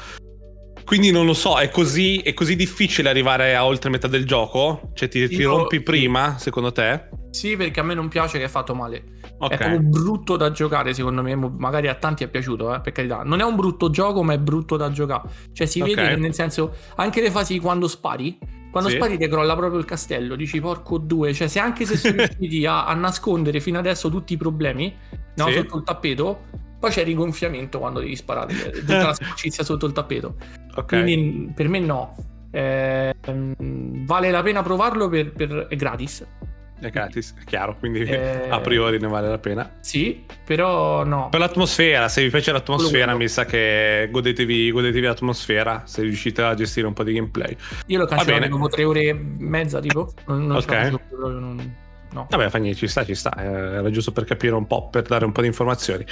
Quindi 0.85 1.11
non 1.11 1.27
lo 1.27 1.35
so, 1.35 1.59
è 1.59 1.69
così, 1.71 2.19
è 2.19 2.35
così 2.35 2.57
difficile 2.57 3.09
arrivare 3.09 3.55
a 3.55 3.65
oltre 3.65 3.89
metà 3.91 4.09
del 4.09 4.27
gioco? 4.27 4.91
Cioè 4.95 5.09
ti, 5.09 5.27
ti 5.29 5.37
Io- 5.37 5.57
rompi 5.57 5.81
prima, 5.81 6.37
secondo 6.39 6.73
te? 6.73 7.09
sì 7.33 7.57
perché 7.57 7.81
a 7.81 7.83
me 7.83 7.95
non 7.95 8.09
piace 8.09 8.37
che 8.37 8.45
è 8.45 8.49
fatto 8.49 8.75
male 8.75 9.05
Ok. 9.39 9.53
è 9.53 9.57
proprio 9.57 9.81
brutto 9.81 10.37
da 10.37 10.51
giocare 10.51 10.93
secondo 10.93 11.23
me 11.23 11.35
mo- 11.35 11.55
magari 11.57 11.89
a 11.89 11.95
tanti 11.95 12.25
è 12.25 12.29
piaciuto 12.29 12.75
eh, 12.75 12.81
per 12.83 12.93
carità 12.93 13.23
non 13.25 13.41
è 13.41 13.43
un 13.43 13.57
brutto 13.57 13.89
gioco 13.89 14.23
ma 14.23 14.35
è 14.35 14.39
brutto 14.39 14.77
da 14.77 14.91
giocare 14.91 15.31
cioè 15.55 15.67
si 15.67 15.81
Ok. 15.81 15.87
vede 15.95 16.09
che 16.11 16.17
nel 16.17 16.35
senso 16.35 16.75
anche 16.97 17.23
le 17.23 17.31
fasi 17.31 17.59
quando 17.59 17.89
spari 17.89 18.39
quando 18.71 18.91
Sì. 18.91 18.97
spari 18.97 19.17
ti 19.17 19.27
crolla 19.29 19.57
proprio 19.57 19.79
il 19.79 19.87
castello 19.87 20.37
dici 20.37 20.61
porco 20.61 20.99
due 20.99 21.33
cioè 21.33 21.49
se 21.49 21.59
anche 21.59 21.87
se 21.87 21.97
sono 21.97 22.17
riusciti 22.17 22.67
a, 22.67 22.85
a 22.85 22.93
nascondere 22.93 23.61
fino 23.61 23.79
adesso 23.79 24.11
tutti 24.11 24.35
i 24.35 24.37
problemi 24.37 24.95
no, 25.37 25.47
Sì. 25.47 25.55
sotto 25.55 25.79
il 25.79 25.85
tappeto 25.85 26.41
poi 26.83 26.91
c'è 26.91 27.01
il 27.01 27.07
rigonfiamento 27.07 27.79
quando 27.79 28.01
devi 28.01 28.17
sparare 28.17 28.53
c'è 28.53 28.71
tutta 28.81 29.07
la 29.07 29.15
sporcizia 29.15 29.62
sotto 29.62 29.87
il 29.87 29.93
tappeto 29.93 30.35
Ok. 30.75 30.87
quindi 30.89 31.53
per 31.55 31.69
me 31.69 31.79
no 31.79 32.17
Eh, 32.51 33.15
mm, 33.31 34.05
vale 34.05 34.31
la 34.33 34.43
pena 34.43 34.62
provarlo 34.65 35.09
per, 35.09 35.31
per- 35.33 35.67
è 35.71 35.77
gratis 35.77 36.27
È 36.81 36.91
gratis, 36.91 37.35
è 37.41 37.45
chiaro, 37.45 37.77
quindi 37.79 38.01
Eh, 38.01 38.49
a 38.51 38.59
priori 38.61 38.99
ne 38.99 39.07
vale 39.07 39.29
la 39.29 39.39
pena. 39.39 39.71
sì 39.81 40.25
però 40.45 41.05
no 41.05 41.29
Per 41.31 41.39
l'atmosfera, 41.39 42.09
se 42.09 42.23
vi 42.25 42.29
piace 42.31 42.51
l'atmosfera, 42.51 43.15
mi 43.15 43.29
sa 43.29 43.45
che 43.45 44.09
godetevi, 44.11 44.73
godetevi 44.73 45.07
l'atmosfera 45.07 45.83
se 45.87 46.03
riuscite 46.03 46.43
a 46.43 46.53
gestire 46.55 46.87
un 46.89 46.93
po' 46.93 47.05
di 47.05 47.12
gameplay. 47.15 47.57
Io 47.87 47.99
l'ho 48.01 48.07
cancellato 48.07 48.49
dopo 48.49 48.67
tre 48.69 48.83
ore 48.85 49.03
e 49.05 49.15
mezza, 49.15 49.79
tipo. 49.81 50.12
Non, 50.27 50.45
non 50.47 50.57
Ok. 50.57 50.89
proprio, 50.89 51.29
non- 51.29 51.75
no. 52.12 52.27
Vabbè, 52.29 52.51
fa 52.51 52.59
niente, 52.59 52.79
ci 52.79 52.89
sta, 52.89 53.05
ci 53.05 53.15
sta. 53.15 53.33
eh, 53.37 53.77
Era 53.77 53.91
giusto 53.91 54.11
per 54.12 54.25
capire 54.25 54.55
un 54.57 54.67
po', 54.67 54.89
per 54.91 55.05
dare 55.05 55.25
un 55.25 55.31
po' 55.33 55.41
di 55.41 55.47
informazioni. 55.47 56.05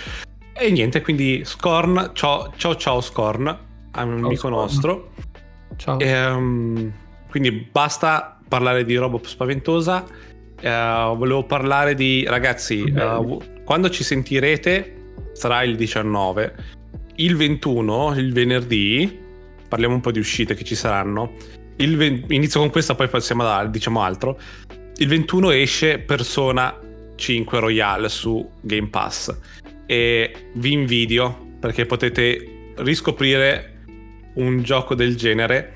E 0.62 0.70
niente, 0.70 1.00
quindi 1.00 1.40
Scorn, 1.42 2.10
ciao 2.12 2.52
ciao, 2.54 2.76
ciao 2.76 3.00
Scorn, 3.00 3.58
amico 3.92 4.36
Scorn. 4.36 4.54
nostro. 4.54 5.12
Ciao. 5.76 5.98
Ehm, 5.98 6.92
quindi 7.30 7.50
basta 7.50 8.38
parlare 8.46 8.84
di 8.84 8.94
roba 8.96 9.18
spaventosa. 9.22 10.04
Eh, 10.60 10.68
volevo 11.16 11.44
parlare 11.44 11.94
di 11.94 12.26
ragazzi. 12.28 12.84
Eh, 12.84 13.38
quando 13.64 13.88
ci 13.88 14.04
sentirete 14.04 15.14
sarà 15.32 15.62
il 15.62 15.76
19. 15.76 16.54
Il 17.14 17.36
21, 17.36 18.12
il 18.18 18.30
venerdì, 18.34 19.18
parliamo 19.66 19.94
un 19.94 20.02
po' 20.02 20.10
di 20.10 20.18
uscite 20.18 20.52
che 20.52 20.64
ci 20.64 20.74
saranno. 20.74 21.32
Il 21.76 21.96
20, 21.96 22.34
inizio 22.34 22.60
con 22.60 22.68
questa, 22.68 22.94
poi 22.94 23.08
passiamo 23.08 23.48
a 23.48 23.64
diciamo 23.64 24.02
altro. 24.02 24.38
Il 24.96 25.08
21 25.08 25.52
esce 25.52 26.00
Persona 26.00 26.78
5 27.16 27.58
Royale 27.60 28.10
su 28.10 28.46
Game 28.60 28.88
Pass 28.88 29.34
e 29.90 30.32
vi 30.52 30.70
invidio 30.70 31.48
perché 31.58 31.84
potete 31.84 32.74
riscoprire 32.76 33.78
un 34.34 34.62
gioco 34.62 34.94
del 34.94 35.16
genere 35.16 35.72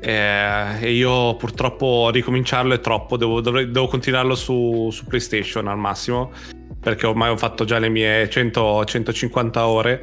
eh, 0.00 0.80
e 0.80 0.92
io 0.92 1.36
purtroppo 1.36 2.08
ricominciarlo 2.10 2.72
è 2.72 2.80
troppo, 2.80 3.18
devo, 3.18 3.42
dovrei, 3.42 3.70
devo 3.70 3.86
continuarlo 3.86 4.34
su, 4.34 4.88
su, 4.90 5.04
PlayStation 5.04 5.68
al 5.68 5.76
massimo 5.76 6.32
perché 6.80 7.06
ormai 7.06 7.28
ho 7.28 7.36
fatto 7.36 7.66
già 7.66 7.78
le 7.78 7.90
mie 7.90 8.30
100, 8.30 8.86
150 8.86 9.66
ore, 9.66 10.00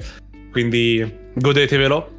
quindi 0.51 1.31
godetevelo. 1.33 2.13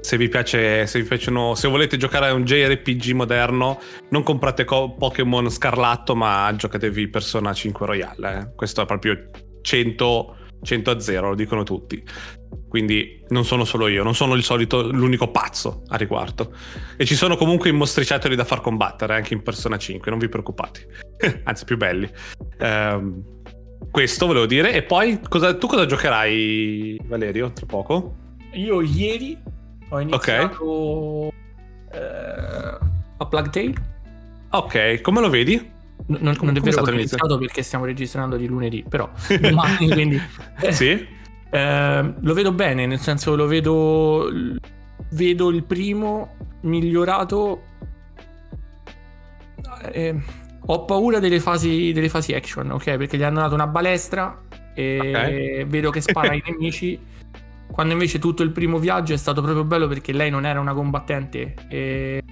Se 0.00 0.16
vi, 0.16 0.28
piace, 0.28 0.86
se 0.86 1.00
vi 1.00 1.06
piacciono, 1.06 1.54
se 1.54 1.68
volete 1.68 1.96
giocare 1.96 2.28
a 2.28 2.32
un 2.32 2.44
JRPG 2.44 3.10
moderno, 3.12 3.80
non 4.10 4.22
comprate 4.22 4.64
co- 4.64 4.94
Pokémon 4.94 5.48
Scarlatto, 5.50 6.16
ma 6.16 6.52
giocatevi 6.56 7.08
Persona 7.08 7.52
5 7.52 7.86
Royale. 7.86 8.38
Eh. 8.38 8.54
Questo 8.54 8.82
è 8.82 8.86
proprio 8.86 9.30
100 9.62 10.35
100 10.62 10.90
a 10.90 11.00
0, 11.00 11.28
lo 11.28 11.34
dicono 11.34 11.62
tutti. 11.62 12.02
Quindi 12.68 13.22
non 13.28 13.44
sono 13.44 13.64
solo 13.64 13.88
io, 13.88 14.02
non 14.02 14.14
sono 14.14 14.34
il 14.34 14.42
solito, 14.42 14.90
l'unico 14.90 15.30
pazzo 15.30 15.82
a 15.88 15.96
riguardo. 15.96 16.52
E 16.96 17.04
ci 17.04 17.14
sono 17.14 17.36
comunque 17.36 17.70
i 17.70 17.72
mostriciattoli 17.72 18.36
da 18.36 18.44
far 18.44 18.60
combattere 18.60 19.14
anche 19.14 19.34
in 19.34 19.42
Persona 19.42 19.78
5, 19.78 20.10
non 20.10 20.18
vi 20.18 20.28
preoccupate. 20.28 20.86
Anzi, 21.44 21.64
più 21.64 21.76
belli. 21.76 22.10
Ehm, 22.58 23.22
questo 23.90 24.26
volevo 24.26 24.46
dire. 24.46 24.72
E 24.72 24.82
poi 24.82 25.20
cosa, 25.26 25.56
tu 25.56 25.66
cosa 25.66 25.86
giocherai, 25.86 27.00
Valerio, 27.04 27.52
tra 27.52 27.66
poco? 27.66 28.16
Io 28.52 28.82
ieri 28.82 29.38
ho 29.88 30.00
iniziato 30.00 30.64
okay. 30.64 31.32
eh, 31.92 32.78
a 33.16 33.26
Plague 33.26 33.50
Tale. 33.50 33.94
Ok, 34.50 35.00
come 35.00 35.20
lo 35.20 35.30
vedi? 35.30 35.74
Non, 36.06 36.36
non 36.40 36.56
è 36.56 36.60
vero 36.60 36.82
che 36.82 36.92
iniziato 36.92 37.38
perché 37.38 37.62
stiamo 37.62 37.84
registrando 37.84 38.36
di 38.36 38.46
lunedì, 38.46 38.84
però 38.88 39.10
domani 39.40 39.90
quindi... 39.90 40.20
sì? 40.70 41.06
Eh, 41.50 42.14
lo 42.20 42.34
vedo 42.34 42.52
bene, 42.52 42.86
nel 42.86 43.00
senso 43.00 43.34
lo 43.34 43.46
vedo... 43.46 44.28
Vedo 45.10 45.50
il 45.50 45.64
primo 45.64 46.34
migliorato... 46.62 47.62
Eh, 49.92 50.20
ho 50.68 50.84
paura 50.84 51.20
delle 51.20 51.38
fasi, 51.38 51.92
delle 51.92 52.08
fasi 52.08 52.32
action, 52.34 52.72
ok? 52.72 52.96
Perché 52.96 53.16
gli 53.16 53.22
hanno 53.22 53.40
dato 53.40 53.54
una 53.54 53.68
balestra 53.68 54.42
e 54.74 54.98
okay. 54.98 55.64
vedo 55.64 55.90
che 55.90 56.00
spara 56.00 56.30
ai 56.30 56.42
nemici. 56.46 56.98
Quando 57.70 57.92
invece 57.92 58.18
tutto 58.18 58.42
il 58.42 58.50
primo 58.50 58.78
viaggio 58.78 59.12
è 59.12 59.16
stato 59.16 59.42
proprio 59.42 59.64
bello 59.64 59.86
perché 59.86 60.12
lei 60.12 60.30
non 60.30 60.46
era 60.46 60.60
una 60.60 60.72
combattente 60.72 61.54
e 61.68 62.22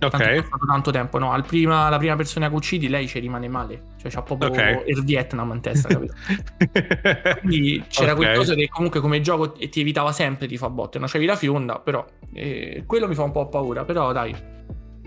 Ok. 0.00 0.18
È 0.18 0.42
passato 0.42 0.66
tanto 0.66 0.90
tempo, 0.90 1.18
no? 1.18 1.32
Al 1.32 1.44
prima, 1.44 1.88
la 1.90 1.98
prima 1.98 2.16
persona 2.16 2.48
che 2.48 2.54
uccidi, 2.54 2.88
lei 2.88 3.06
ci 3.06 3.18
rimane 3.18 3.48
male. 3.48 3.82
Cioè, 4.00 4.10
c'ha 4.10 4.22
proprio 4.22 4.48
okay. 4.48 4.82
il 4.86 5.04
Vietnam 5.04 5.52
in 5.52 5.60
testa, 5.60 5.88
capito? 5.88 6.14
Quindi 7.40 7.84
c'era 7.88 8.12
okay. 8.12 8.24
qualcosa 8.24 8.54
che 8.54 8.68
comunque 8.68 9.00
come 9.00 9.20
gioco 9.20 9.52
ti 9.52 9.80
evitava 9.80 10.12
sempre 10.12 10.46
di 10.46 10.56
fa 10.56 10.70
botte. 10.70 10.98
Non 10.98 11.06
c'avevi 11.06 11.26
la 11.26 11.36
fionda, 11.36 11.78
però 11.78 12.04
eh, 12.32 12.84
quello 12.86 13.08
mi 13.08 13.14
fa 13.14 13.24
un 13.24 13.32
po' 13.32 13.48
paura. 13.48 13.84
Però 13.84 14.12
dai, 14.12 14.34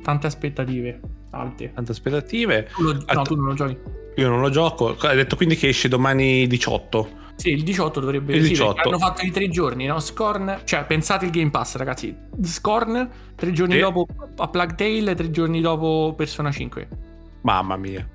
tante 0.03 0.27
aspettative 0.27 0.99
alte. 1.31 1.71
Tante 1.73 1.91
aspettative. 1.91 2.69
Tu 2.75 2.83
lo, 2.83 2.93
no, 2.93 3.21
tu 3.23 3.35
non 3.35 3.45
lo 3.45 3.53
giochi. 3.53 3.77
Io 4.15 4.29
non 4.29 4.41
lo 4.41 4.49
gioco. 4.49 4.95
Hai 4.99 5.15
detto 5.15 5.35
quindi 5.35 5.55
che 5.55 5.69
esce 5.69 5.87
domani 5.87 6.45
18. 6.45 7.21
Sì, 7.35 7.49
il 7.49 7.63
18 7.63 7.99
dovrebbe 7.99 8.35
il 8.35 8.47
18. 8.47 8.81
Sì, 8.81 8.87
hanno 8.87 8.99
fatto 8.99 9.25
i 9.25 9.31
tre 9.31 9.49
giorni, 9.49 9.85
no? 9.85 9.99
Scorn, 9.99 10.61
cioè 10.63 10.85
pensate 10.85 11.25
il 11.25 11.31
Game 11.31 11.49
Pass, 11.49 11.75
ragazzi. 11.75 12.15
Scorn, 12.41 13.09
tre 13.35 13.51
giorni 13.51 13.73
sì. 13.73 13.79
dopo 13.79 14.07
a 14.37 14.47
Plague 14.47 14.75
Tale, 14.75 15.15
tre 15.15 15.31
giorni 15.31 15.59
dopo 15.59 16.13
Persona 16.15 16.51
5. 16.51 16.87
Mamma 17.41 17.75
mia. 17.75 18.07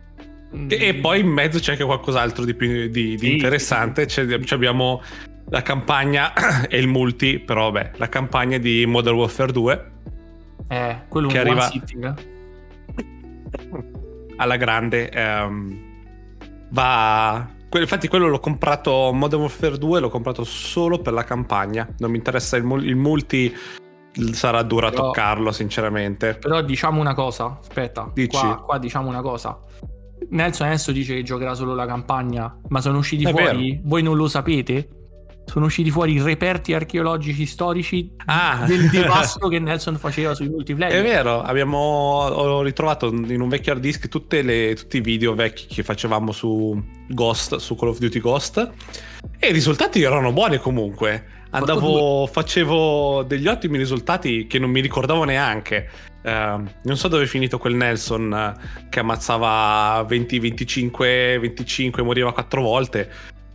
Mm. 0.57 0.69
E, 0.71 0.95
poi 0.95 1.21
in 1.21 1.29
mezzo 1.29 1.59
c'è 1.59 1.73
anche 1.73 1.85
qualcos'altro 1.85 2.45
di, 2.45 2.57
di, 2.57 2.91
di 2.91 3.19
sì, 3.19 3.33
interessante. 3.33 4.09
Sì, 4.09 4.27
sì. 4.27 4.55
abbiamo 4.55 5.03
la 5.51 5.63
campagna 5.63 6.33
e 6.69 6.79
il 6.79 6.87
multi, 6.87 7.39
però 7.39 7.71
vabbè, 7.71 7.93
la 7.97 8.09
campagna 8.09 8.57
di 8.57 8.87
Modern 8.87 9.17
Warfare 9.17 9.53
2. 9.53 9.91
Eh, 10.69 10.97
quello 11.09 11.29
che 11.29 11.39
arriva 11.39 11.63
sitting. 11.63 12.15
alla 14.37 14.57
grande. 14.57 15.11
Um, 15.15 15.87
va 16.71 17.57
Infatti 17.71 18.09
quello 18.09 18.29
l'ho 18.29 18.41
comprato 18.41 19.13
Modern 19.13 19.43
Warfare 19.43 19.77
2, 19.77 20.01
l'ho 20.01 20.09
comprato 20.09 20.45
solo 20.45 20.99
per 21.01 21.13
la 21.13 21.25
campagna. 21.25 21.87
Non 21.99 22.11
mi 22.11 22.17
interessa 22.17 22.57
il, 22.57 22.65
il 22.83 22.97
multi, 22.97 23.55
sarà 24.33 24.63
dura 24.63 24.89
a 24.89 24.91
toccarlo 24.91 25.53
sinceramente. 25.53 26.35
Però 26.35 26.63
diciamo 26.63 27.01
una 27.01 27.15
cosa, 27.15 27.59
aspetta, 27.61 28.11
qua, 28.29 28.63
qua, 28.65 28.79
diciamo 28.79 29.09
una 29.09 29.21
cosa. 29.21 29.59
Nelson 30.31 30.67
adesso 30.67 30.93
dice 30.93 31.15
che 31.15 31.23
giocherà 31.23 31.55
solo 31.55 31.75
la 31.75 31.87
campagna, 31.87 32.59
ma 32.69 32.81
sono 32.81 32.99
usciti 32.99 33.25
È 33.25 33.31
fuori, 33.31 33.73
vero. 33.73 33.83
voi 33.85 34.03
non 34.03 34.17
lo 34.17 34.29
sapete? 34.29 34.89
Sono 35.49 35.67
usciti 35.67 35.91
fuori 35.91 36.13
i 36.13 36.23
reperti 36.23 36.75
archeologici 36.75 37.47
storici 37.47 38.13
ah. 38.27 38.65
del 38.67 38.89
devasto 38.91 39.49
che 39.49 39.59
Nelson 39.59 39.97
faceva 39.97 40.35
sui 40.35 40.49
multiplayer. 40.49 41.01
È 41.01 41.03
vero, 41.03 41.43
abbiamo, 41.43 41.79
ho 41.79 42.63
ritrovato 42.63 43.09
in 43.09 43.41
un 43.41 43.49
vecchio 43.49 43.73
hard 43.73 43.81
disk 43.81 44.09
le, 44.29 44.75
tutti 44.75 44.99
i 44.99 45.01
video 45.01 45.35
vecchi 45.35 45.67
che 45.67 45.83
facevamo 45.83 46.33
su 46.33 46.81
Ghost, 47.09 47.57
su 47.57 47.75
Call 47.75 47.89
of 47.89 47.99
Duty 47.99 48.21
Ghost 48.21 48.71
e 49.39 49.49
i 49.49 49.53
risultati 49.53 50.03
erano 50.03 50.33
buoni 50.33 50.59
comunque. 50.59 51.37
Andavo, 51.51 52.27
facevo 52.27 53.25
degli 53.27 53.47
ottimi 53.47 53.79
risultati 53.79 54.47
che 54.47 54.59
non 54.59 54.71
mi 54.71 54.81
ricordavo 54.81 55.25
neanche. 55.25 55.89
Uh, 56.23 56.63
non 56.83 56.97
so 56.97 57.09
dove 57.09 57.25
è 57.25 57.27
finito 57.27 57.57
quel 57.57 57.75
Nelson 57.75 58.55
uh, 58.55 58.89
che 58.91 59.01
ammazzava 59.01 60.05
20, 60.07 60.41
25, 60.41 61.39
25, 61.39 62.03
moriva 62.03 62.35
quattro 62.35 62.61
volte. 62.61 63.11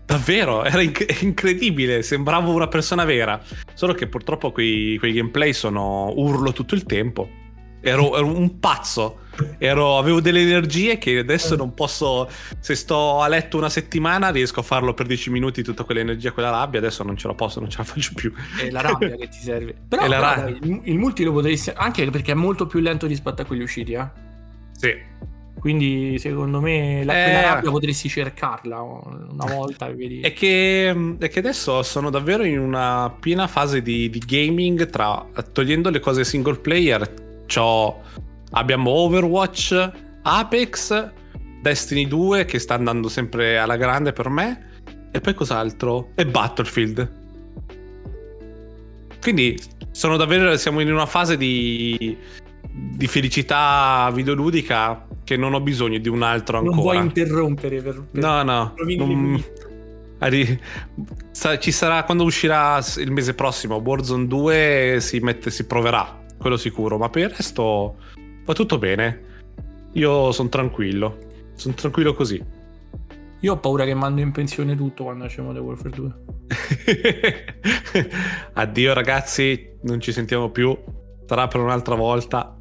Davvero, 0.06 0.64
era 0.64 0.82
inc- 0.82 1.22
incredibile, 1.22 2.04
sembravo 2.04 2.54
una 2.54 2.68
persona 2.68 3.06
vera. 3.06 3.42
Solo 3.74 3.94
che 3.94 4.08
purtroppo 4.08 4.52
quei, 4.52 4.98
quei 4.98 5.14
gameplay 5.14 5.54
sono 5.54 6.12
urlo 6.16 6.52
tutto 6.52 6.76
il 6.76 6.84
tempo. 6.84 7.42
Ero, 7.86 8.16
ero 8.16 8.28
un 8.28 8.60
pazzo. 8.60 9.20
Ero, 9.58 9.98
avevo 9.98 10.22
delle 10.22 10.42
energie 10.42 10.98
che 10.98 11.18
adesso 11.18 11.58
non 11.58 11.74
posso. 11.74 12.30
Se 12.60 12.76
sto 12.76 13.22
a 13.22 13.28
letto 13.28 13.58
una 13.58 13.68
settimana, 13.68 14.30
riesco 14.30 14.62
a 14.62 14.64
farlo 14.64 14.94
per 14.94 15.06
10 15.06 15.30
minuti 15.32 15.64
tutta 15.64 15.84
quell'energia, 15.84 16.32
quella 16.32 16.50
rabbia. 16.50 16.80
Adesso 16.80 17.04
non 17.04 17.18
ce 17.18 17.28
la 17.28 17.34
posso, 17.34 17.60
non 17.60 17.70
ce 17.70 17.80
la 17.80 17.84
faccio 17.84 18.12
più. 18.16 18.32
È 18.58 18.70
la 18.70 18.82
rabbia 18.82 19.16
che 19.18 19.28
ti 19.28 19.40
serve. 19.40 19.76
Però 19.88 20.06
guarda, 20.06 20.48
il, 20.48 20.82
il 20.84 20.98
multi 20.98 21.26
lo 21.26 21.34
potresti. 21.34 21.72
Anche 21.76 22.10
perché 22.10 22.32
è 22.32 22.36
molto 22.36 22.68
più 22.68 22.80
lento 22.80 23.06
rispetto 23.06 23.42
a 23.42 23.46
quelli 23.46 23.64
usciti, 23.64 23.94
eh? 23.94 24.08
Sì. 24.72 24.96
Quindi 25.64 26.20
secondo 26.20 26.60
me 26.60 27.06
la, 27.06 27.14
eh, 27.14 27.42
rabbia 27.42 27.72
potresti 27.72 28.10
cercarla 28.10 28.82
una 28.82 29.46
volta 29.46 29.88
e 29.88 29.96
vedi. 29.96 30.20
È 30.20 30.34
che, 30.34 31.16
è 31.18 31.30
che, 31.30 31.40
adesso 31.40 31.82
sono 31.84 32.10
davvero 32.10 32.44
in 32.44 32.60
una 32.60 33.16
piena 33.18 33.48
fase 33.48 33.82
di, 33.82 34.10
di 34.10 34.22
gaming 34.28 34.90
tra 34.90 35.26
togliendo 35.54 35.90
le 35.90 36.02
cose 36.02 36.26
single 36.26 36.58
player. 36.58 37.14
Abbiamo 38.52 38.90
Overwatch, 38.90 39.92
Apex, 40.24 41.12
Destiny 41.62 42.10
2 42.10 42.44
che 42.44 42.60
sta 42.60 42.74
andando 42.74 43.08
sempre 43.08 43.58
alla 43.58 43.78
grande 43.78 44.12
per 44.12 44.28
me. 44.28 44.82
E 45.14 45.22
poi 45.22 45.34
cos'altro? 45.34 46.10
E 46.16 46.26
Battlefield. 46.26 47.10
Quindi 49.22 49.58
sono 49.92 50.18
davvero, 50.18 50.58
siamo 50.58 50.82
in 50.82 50.92
una 50.92 51.06
fase 51.06 51.38
di, 51.38 52.18
di 52.70 53.08
felicità 53.08 54.12
videoludica 54.14 55.08
che 55.24 55.38
non 55.38 55.54
ho 55.54 55.62
bisogno 55.62 55.98
di 55.98 56.10
un 56.10 56.22
altro 56.22 56.58
ancora. 56.58 56.76
Non 56.76 56.84
vuoi 56.84 56.98
interrompere 56.98 57.82
per, 57.82 58.04
per 58.12 58.22
No, 58.22 58.44
no. 58.44 58.74
Non... 58.98 59.44
Ci 61.60 61.72
sarà 61.72 62.04
quando 62.04 62.24
uscirà 62.24 62.80
il 62.98 63.12
mese 63.12 63.34
prossimo 63.34 63.76
Warzone 63.76 64.28
2 64.28 64.98
si, 65.00 65.20
mette, 65.20 65.52
si 65.52 65.66
proverà, 65.66 66.24
quello 66.38 66.56
sicuro, 66.56 66.98
ma 66.98 67.10
per 67.10 67.24
il 67.24 67.30
resto 67.30 67.96
va 68.46 68.54
tutto 68.54 68.78
bene. 68.78 69.32
Io 69.94 70.32
sono 70.32 70.50
tranquillo. 70.50 71.18
Sono 71.56 71.74
tranquillo 71.74 72.14
così. 72.14 72.42
Io 73.42 73.54
ho 73.54 73.58
paura 73.58 73.84
che 73.84 73.94
mando 73.94 74.22
in 74.22 74.32
pensione 74.32 74.76
tutto 74.76 75.04
quando 75.04 75.26
esce 75.26 75.42
Modern 75.42 75.66
Warfare 75.66 75.90
2. 75.90 76.12
Addio 78.54 78.94
ragazzi, 78.94 79.72
non 79.82 80.00
ci 80.00 80.14
sentiamo 80.14 80.50
più. 80.50 80.78
Sarà 81.26 81.48
per 81.48 81.60
un'altra 81.60 81.96
volta. 81.96 82.58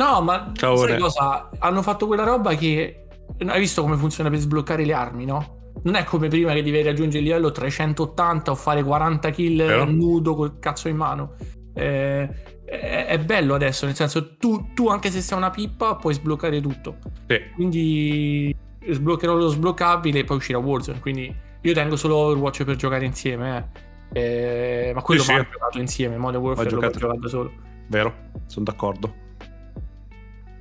No, 0.00 0.22
ma 0.22 0.50
Ciao, 0.54 0.76
sai 0.76 0.98
cosa? 0.98 1.50
Hanno 1.58 1.82
fatto 1.82 2.06
quella 2.06 2.24
roba 2.24 2.54
che... 2.54 3.04
Hai 3.46 3.60
visto 3.60 3.82
come 3.82 3.96
funziona 3.96 4.30
per 4.30 4.38
sbloccare 4.38 4.86
le 4.86 4.94
armi, 4.94 5.26
no? 5.26 5.58
Non 5.82 5.94
è 5.94 6.04
come 6.04 6.28
prima 6.28 6.54
che 6.54 6.62
devi 6.62 6.82
raggiungere 6.82 7.18
il 7.18 7.24
livello 7.24 7.50
380 7.50 8.50
o 8.50 8.54
fare 8.54 8.82
40 8.82 9.30
kill 9.30 9.58
Però... 9.58 9.84
nudo 9.84 10.34
col 10.34 10.58
cazzo 10.58 10.88
in 10.88 10.96
mano. 10.96 11.34
Eh, 11.74 12.28
è, 12.64 13.06
è, 13.08 13.18
bello 13.18 13.54
adesso, 13.54 13.84
nel 13.84 13.94
senso 13.94 14.36
tu, 14.36 14.72
tu, 14.74 14.88
anche 14.88 15.10
se 15.10 15.20
sei 15.20 15.36
una 15.36 15.50
pippa 15.50 15.96
puoi 15.96 16.14
sbloccare 16.14 16.60
tutto. 16.62 16.96
Sì. 17.26 17.38
Quindi 17.54 18.56
sbloccherò 18.86 19.34
lo 19.34 19.48
sbloccabile 19.48 20.20
e 20.20 20.24
poi 20.24 20.38
uscirà 20.38 20.58
Warzone. 20.58 21.00
Quindi 21.00 21.34
io 21.60 21.72
tengo 21.74 21.96
solo 21.96 22.16
Overwatch 22.16 22.64
per 22.64 22.76
giocare 22.76 23.04
insieme. 23.04 23.68
Eh. 24.12 24.88
Eh, 24.88 24.92
ma 24.94 25.02
quello 25.02 25.22
sì, 25.22 25.32
va 25.32 25.40
sì. 25.40 25.46
giocato 25.52 25.78
insieme. 25.78 26.16
Modern 26.16 26.42
Warfare 26.42 26.70
lo 26.70 26.80
giocato 26.88 27.18
da 27.18 27.28
solo. 27.28 27.52
Vero, 27.86 28.14
sono 28.46 28.64
d'accordo. 28.64 29.28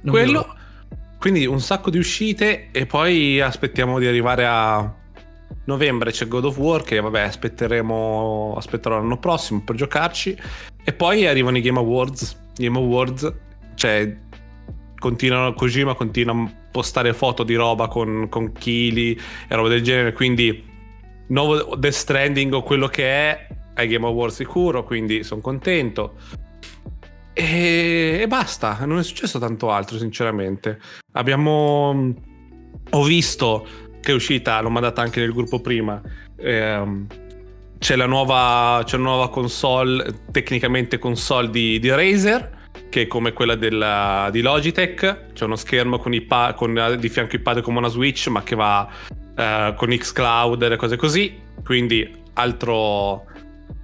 Non 0.01 0.13
quello. 0.13 0.55
Quindi 1.19 1.45
un 1.45 1.59
sacco 1.59 1.89
di 1.89 1.97
uscite 1.97 2.69
e 2.71 2.85
poi 2.85 3.41
aspettiamo 3.41 3.99
di 3.99 4.07
arrivare 4.07 4.45
a 4.45 4.95
novembre 5.65 6.11
c'è 6.11 6.27
God 6.27 6.45
of 6.45 6.57
War 6.57 6.81
che 6.83 6.99
vabbè 6.99 7.21
aspetteremo 7.21 8.55
aspetterò 8.57 8.97
l'anno 8.97 9.17
prossimo 9.17 9.61
per 9.61 9.75
giocarci. 9.75 10.37
E 10.83 10.93
poi 10.93 11.27
arrivano 11.27 11.57
i 11.57 11.61
Game 11.61 11.79
Awards. 11.79 12.37
Game 12.55 12.77
Awards 12.77 13.33
cioè 13.75 14.15
continuano 14.97 15.53
Kojima 15.53 15.93
continua 15.93 16.35
a 16.35 16.51
postare 16.71 17.13
foto 17.13 17.43
di 17.43 17.55
roba 17.55 17.87
con, 17.87 18.27
con 18.29 18.53
chili 18.53 19.19
e 19.47 19.55
roba 19.55 19.67
del 19.67 19.81
genere. 19.81 20.13
Quindi 20.13 20.63
nuovo 21.27 21.75
Death 21.75 21.93
Stranding 21.93 22.53
o 22.53 22.63
quello 22.63 22.87
che 22.87 23.03
è 23.03 23.47
ai 23.75 23.87
Game 23.87 24.05
Awards 24.05 24.35
sicuro 24.35 24.83
quindi 24.83 25.23
sono 25.23 25.41
contento 25.41 26.15
e, 27.39 28.19
e 28.21 28.27
basta 28.27 28.77
non 28.85 28.99
è 28.99 29.03
successo 29.03 29.39
tanto 29.39 29.71
altro 29.71 29.97
sinceramente 29.97 30.79
abbiamo 31.13 32.13
ho 32.91 33.03
visto 33.03 33.67
che 34.01 34.11
è 34.11 34.15
uscita, 34.15 34.61
l'ho 34.61 34.69
mandata 34.69 35.01
anche 35.01 35.19
nel 35.19 35.33
gruppo 35.33 35.59
prima. 35.59 36.01
Ehm, 36.37 37.05
c'è 37.77 37.95
la 37.95 38.05
nuova, 38.05 38.81
c'è 38.83 38.95
una 38.95 39.09
nuova 39.09 39.29
console, 39.29 40.21
tecnicamente 40.31 40.97
console 40.97 41.49
di, 41.49 41.79
di 41.79 41.89
Razer, 41.89 42.57
che 42.89 43.03
è 43.03 43.07
come 43.07 43.33
quella 43.33 43.55
della, 43.55 44.29
di 44.31 44.41
Logitech. 44.41 45.31
C'è 45.33 45.45
uno 45.45 45.55
schermo 45.55 45.99
con, 45.99 46.13
pa- 46.27 46.53
con 46.55 46.97
di 46.99 47.09
fianco 47.09 47.35
il 47.35 47.41
pad 47.41 47.61
come 47.61 47.77
una 47.77 47.87
Switch, 47.87 48.27
ma 48.27 48.43
che 48.43 48.55
va 48.55 48.89
eh, 49.35 49.73
con 49.77 49.89
Xcloud 49.89 50.61
e 50.63 50.75
cose 50.75 50.95
così. 50.97 51.39
Quindi 51.63 52.11
altro, 52.33 53.25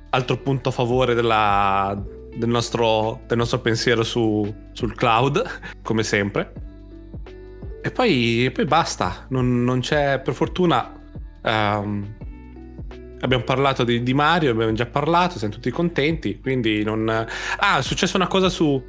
altro 0.10 0.38
punto 0.38 0.70
a 0.70 0.72
favore 0.72 1.14
della, 1.14 2.02
del, 2.36 2.50
nostro, 2.50 3.22
del 3.28 3.38
nostro 3.38 3.60
pensiero 3.60 4.04
su, 4.04 4.54
sul 4.74 4.96
cloud, 4.96 5.44
come 5.82 6.04
sempre. 6.04 6.54
E 7.82 7.92
poi, 7.92 8.50
poi 8.54 8.66
basta, 8.66 9.26
non, 9.30 9.64
non, 9.64 9.80
c'è, 9.80 10.20
per 10.20 10.34
fortuna, 10.34 10.92
um, 11.44 12.16
abbiamo 13.20 13.44
parlato 13.44 13.84
di, 13.84 14.02
di, 14.02 14.14
Mario, 14.14 14.52
abbiamo 14.52 14.74
già 14.74 14.88
parlato, 14.88 15.38
siamo 15.38 15.54
tutti 15.54 15.70
contenti, 15.70 16.40
quindi 16.40 16.84
non... 16.84 17.08
Ah, 17.08 17.78
è 17.78 17.82
successa 17.82 18.18
una 18.18 18.28
cosa 18.28 18.50
su... 18.50 18.84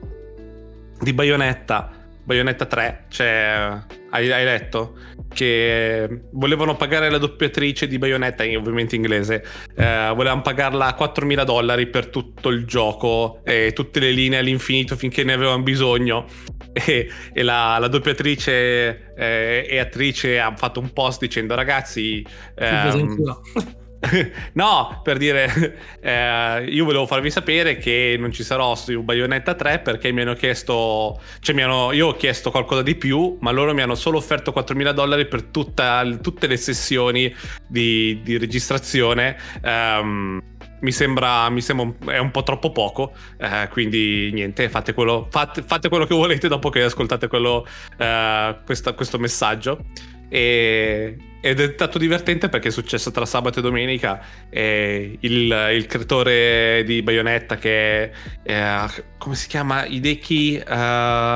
di 0.99 1.13
Bayonetta, 1.13 1.91
Bayonetta 2.25 2.65
3, 2.65 3.05
cioè, 3.09 3.83
hai, 4.11 4.33
hai 4.33 4.45
letto? 4.45 4.97
Che 5.33 6.23
volevano 6.33 6.77
pagare 6.77 7.11
la 7.11 7.19
doppiatrice 7.19 7.87
di 7.87 7.99
Bayonetta, 7.99 8.45
ovviamente 8.45 8.97
inglese, 8.97 9.45
eh, 9.77 10.13
volevano 10.15 10.43
pagarla 10.43 10.97
4.000 10.99 11.45
dollari 11.45 11.87
per 11.89 12.09
tutto 12.09 12.49
il 12.49 12.65
gioco 12.65 13.41
e 13.45 13.73
tutte 13.75 14.01
le 14.01 14.11
linee 14.11 14.39
all'infinito 14.39 14.97
finché 14.97 15.25
ne 15.25 15.33
avevano 15.35 15.63
bisogno. 15.63 16.27
E, 16.77 17.09
e 17.33 17.43
la, 17.43 17.79
la, 17.79 17.89
doppiatrice 17.89 19.15
eh, 19.17 19.67
e 19.67 19.79
attrice 19.79 20.39
ha 20.39 20.55
fatto 20.55 20.79
un 20.79 20.93
post 20.93 21.21
dicendo 21.21 21.55
ragazzi 21.55 22.23
ehm, 22.55 23.17
no, 24.55 25.01
per 25.03 25.17
dire, 25.17 25.79
eh, 26.01 26.65
io 26.69 26.85
volevo 26.85 27.07
farvi 27.07 27.31
sapere 27.31 27.77
che 27.77 28.17
non 28.19 28.33
ci 28.33 28.43
sarò 28.43 28.75
su 28.75 29.03
Bayonetta 29.03 29.55
3 29.55 29.81
perché 29.81 30.13
mi 30.13 30.23
hanno 30.23 30.35
chiesto, 30.35 31.21
cioè 31.41 31.55
mi 31.55 31.63
hanno, 31.63 31.93
io 31.93 32.09
ho 32.09 32.15
chiesto 32.15 32.51
qualcosa 32.51 32.83
di 32.83 32.95
più, 32.95 33.37
ma 33.41 33.51
loro 33.51 33.75
mi 33.75 33.83
hanno 33.83 33.95
solo 33.95 34.19
offerto 34.19 34.53
4.000 34.57 34.91
dollari 34.91 35.27
per 35.27 35.45
tutta, 35.45 36.05
tutte 36.21 36.47
le 36.47 36.57
sessioni 36.57 37.35
di, 37.67 38.21
di 38.23 38.39
registrazione. 38.39 39.37
Um, 39.63 40.43
mi 40.79 40.93
sembra, 40.93 41.49
mi 41.49 41.63
sembra 41.63 42.13
è 42.13 42.19
un 42.19 42.31
po' 42.31 42.43
troppo 42.43 42.71
poco, 42.71 43.13
eh, 43.39 43.69
quindi 43.71 44.31
niente, 44.33 44.69
fate 44.69 44.93
quello, 44.93 45.27
fate, 45.31 45.63
fate 45.63 45.89
quello, 45.89 46.05
che 46.05 46.15
volete 46.15 46.49
dopo 46.49 46.69
che 46.69 46.83
ascoltate 46.83 47.29
quello, 47.29 47.67
eh, 47.97 48.57
questa, 48.65 48.93
questo 48.93 49.19
messaggio. 49.19 49.85
E, 50.29 51.17
ed 51.41 51.61
è 51.61 51.73
stato 51.75 51.99
divertente 51.99 52.49
perché 52.49 52.69
è 52.69 52.73
successo 52.73 53.11
tra 53.11 53.25
sabato 53.25 53.61
e 53.61 53.63
domenica. 53.63 54.21
E 54.51 55.17
il, 55.21 55.71
il 55.75 55.87
creatore 55.87 56.83
di 56.85 57.03
Bayonetta, 57.03 57.57
che 57.57 58.11
eh, 58.43 58.87
come 59.19 59.35
si 59.35 59.47
chiama? 59.47 59.85
Hideki. 59.87 60.63
Uh, 60.67 61.35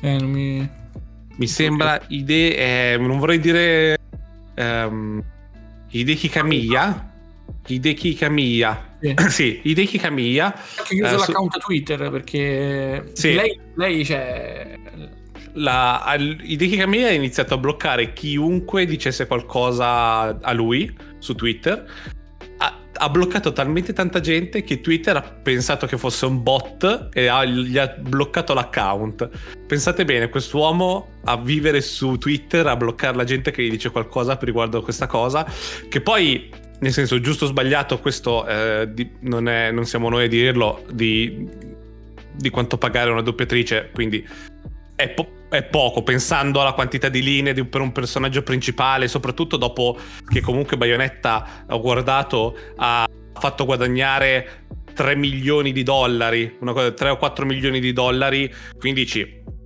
eh, 0.00 0.18
non 0.18 0.30
mi. 0.30 0.70
Mi 1.36 1.46
sembra 1.46 2.00
Ide. 2.08 2.56
Eh, 2.56 2.96
non 2.98 3.18
vorrei 3.18 3.40
dire. 3.40 3.98
Um, 4.56 5.22
Hideki 5.90 6.28
Kamiya. 6.28 7.12
Hideki 7.66 8.14
Kamiya. 8.14 8.96
Sì. 9.00 9.14
sì, 9.28 9.60
Hideki 9.64 9.98
Kamiya. 9.98 10.54
Ha 10.54 10.82
chiuso 10.82 11.14
eh, 11.14 11.18
l'account 11.18 11.52
su... 11.52 11.58
Twitter 11.58 12.10
perché 12.10 13.10
sì. 13.12 13.34
lei, 13.34 13.58
lei 13.74 14.04
c'è 14.04 14.78
la, 15.56 16.16
Hideki 16.16 16.76
Kamiya 16.76 17.08
ha 17.08 17.12
iniziato 17.12 17.54
a 17.54 17.58
bloccare 17.58 18.12
chiunque 18.12 18.86
dicesse 18.86 19.26
qualcosa 19.26 20.40
a 20.40 20.52
lui 20.52 20.94
su 21.18 21.34
Twitter. 21.34 21.84
Ha, 22.58 22.78
ha, 22.94 23.10
bloccato 23.10 23.52
talmente 23.52 23.92
tanta 23.92 24.20
gente 24.20 24.62
che 24.62 24.80
Twitter 24.80 25.16
ha 25.16 25.22
pensato 25.22 25.86
che 25.86 25.98
fosse 25.98 26.26
un 26.26 26.42
bot 26.42 27.08
e 27.12 27.26
ha, 27.26 27.44
gli 27.44 27.78
ha 27.78 27.88
bloccato 27.88 28.54
l'account. 28.54 29.28
Pensate 29.66 30.04
bene, 30.04 30.28
quest'uomo 30.28 31.08
a 31.24 31.36
vivere 31.36 31.80
su 31.80 32.16
Twitter, 32.18 32.66
a 32.66 32.76
bloccare 32.76 33.16
la 33.16 33.24
gente 33.24 33.50
che 33.50 33.62
gli 33.62 33.70
dice 33.70 33.90
qualcosa 33.90 34.38
riguardo 34.40 34.78
a 34.78 34.82
questa 34.82 35.06
cosa, 35.06 35.46
che 35.88 36.00
poi 36.00 36.50
nel 36.78 36.92
senso 36.92 37.20
giusto 37.20 37.46
o 37.46 37.48
sbagliato 37.48 37.98
questo 38.00 38.46
eh, 38.46 38.88
di, 38.92 39.10
non, 39.20 39.48
è, 39.48 39.70
non, 39.70 39.86
siamo 39.86 40.10
noi 40.10 40.24
a 40.24 40.28
dirlo 40.28 40.84
di, 40.92 41.48
di, 42.34 42.50
quanto 42.50 42.76
pagare 42.76 43.10
una 43.10 43.22
doppiatrice 43.22 43.88
quindi 43.94 44.22
è, 44.94 45.08
po- 45.08 45.35
è, 45.48 45.62
poco 45.62 46.02
pensando 46.02 46.60
alla 46.60 46.72
quantità 46.72 47.08
di 47.08 47.22
linee 47.22 47.52
di, 47.52 47.64
per 47.64 47.80
un 47.80 47.92
personaggio 47.92 48.42
principale, 48.42 49.08
soprattutto 49.08 49.56
dopo 49.56 49.98
che 50.28 50.40
comunque 50.40 50.76
Bayonetta 50.76 51.64
ha 51.66 51.76
guardato, 51.76 52.56
ha 52.76 53.06
fatto 53.34 53.64
guadagnare 53.64 54.64
3 54.94 55.14
milioni 55.14 55.72
di 55.72 55.82
dollari, 55.82 56.56
una 56.60 56.72
cosa, 56.72 56.90
3 56.92 57.10
o 57.10 57.16
4 57.16 57.44
milioni 57.44 57.80
di 57.80 57.92
dollari, 57.92 58.52
quindi 58.78 59.06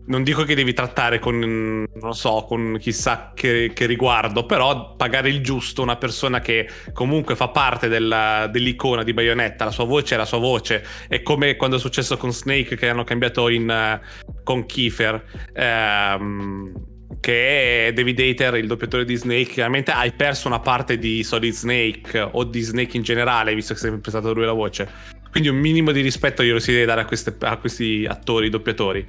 non 0.07 0.23
dico 0.23 0.45
che 0.45 0.55
devi 0.55 0.73
trattare 0.73 1.19
con, 1.19 1.87
non 1.95 2.15
so, 2.15 2.45
con 2.47 2.77
chissà 2.81 3.33
che, 3.35 3.71
che, 3.75 3.87
riguardo, 3.87 4.45
però 4.45 4.97
pagare 4.97 5.29
il 5.29 5.43
giusto 5.43 5.83
una 5.83 5.97
persona 5.97 6.41
che 6.41 6.69
comunque 6.93 7.37
fa 7.37 7.49
parte 7.49 7.89
della, 7.89 8.49
dell'icona 8.51 9.03
di 9.05 9.13
Bayonetta, 9.13 9.65
la 9.65 9.71
sua 9.71 9.85
voce 9.85 10.15
è 10.15 10.19
la 10.19 10.25
sua 10.25 10.39
voce, 10.39 10.85
è 11.09 11.23
come 11.23 11.57
quando 11.57 11.77
è 11.77 11.79
successo 11.79 12.17
con 12.17 12.33
Snake 12.33 12.77
che 12.77 12.89
hanno 12.89 13.05
cambiato 13.05 13.49
in, 13.49 13.69
uh, 13.69 14.33
con 14.43 14.67
Kiefer. 14.67 15.23
Ehm, 15.53 16.89
che 17.21 17.89
è 17.89 17.93
David 17.93 18.19
Hater, 18.19 18.55
il 18.57 18.67
doppiatore 18.67 19.05
di 19.05 19.15
Snake, 19.17 19.51
chiaramente 19.51 19.91
hai 19.91 20.13
perso 20.13 20.49
una 20.49 20.61
parte 20.61 20.97
di 20.97 21.23
Solid 21.23 21.53
Snake 21.53 22.19
o 22.19 22.45
di 22.45 22.61
Snake 22.63 22.97
in 22.97 23.03
generale, 23.03 23.55
visto 23.55 23.75
che 23.75 23.81
sempre 23.81 24.11
stato 24.11 24.33
lui 24.33 24.47
la 24.47 24.53
voce. 24.53 25.19
Quindi 25.31 25.49
un 25.49 25.57
minimo 25.57 25.93
di 25.93 26.01
rispetto 26.01 26.43
io 26.43 26.55
lo 26.55 26.59
si 26.59 26.73
deve 26.73 26.87
dare 26.87 27.03
a, 27.03 27.05
queste, 27.05 27.37
a 27.41 27.57
questi 27.57 28.05
attori, 28.09 28.49
doppiatori. 28.49 29.07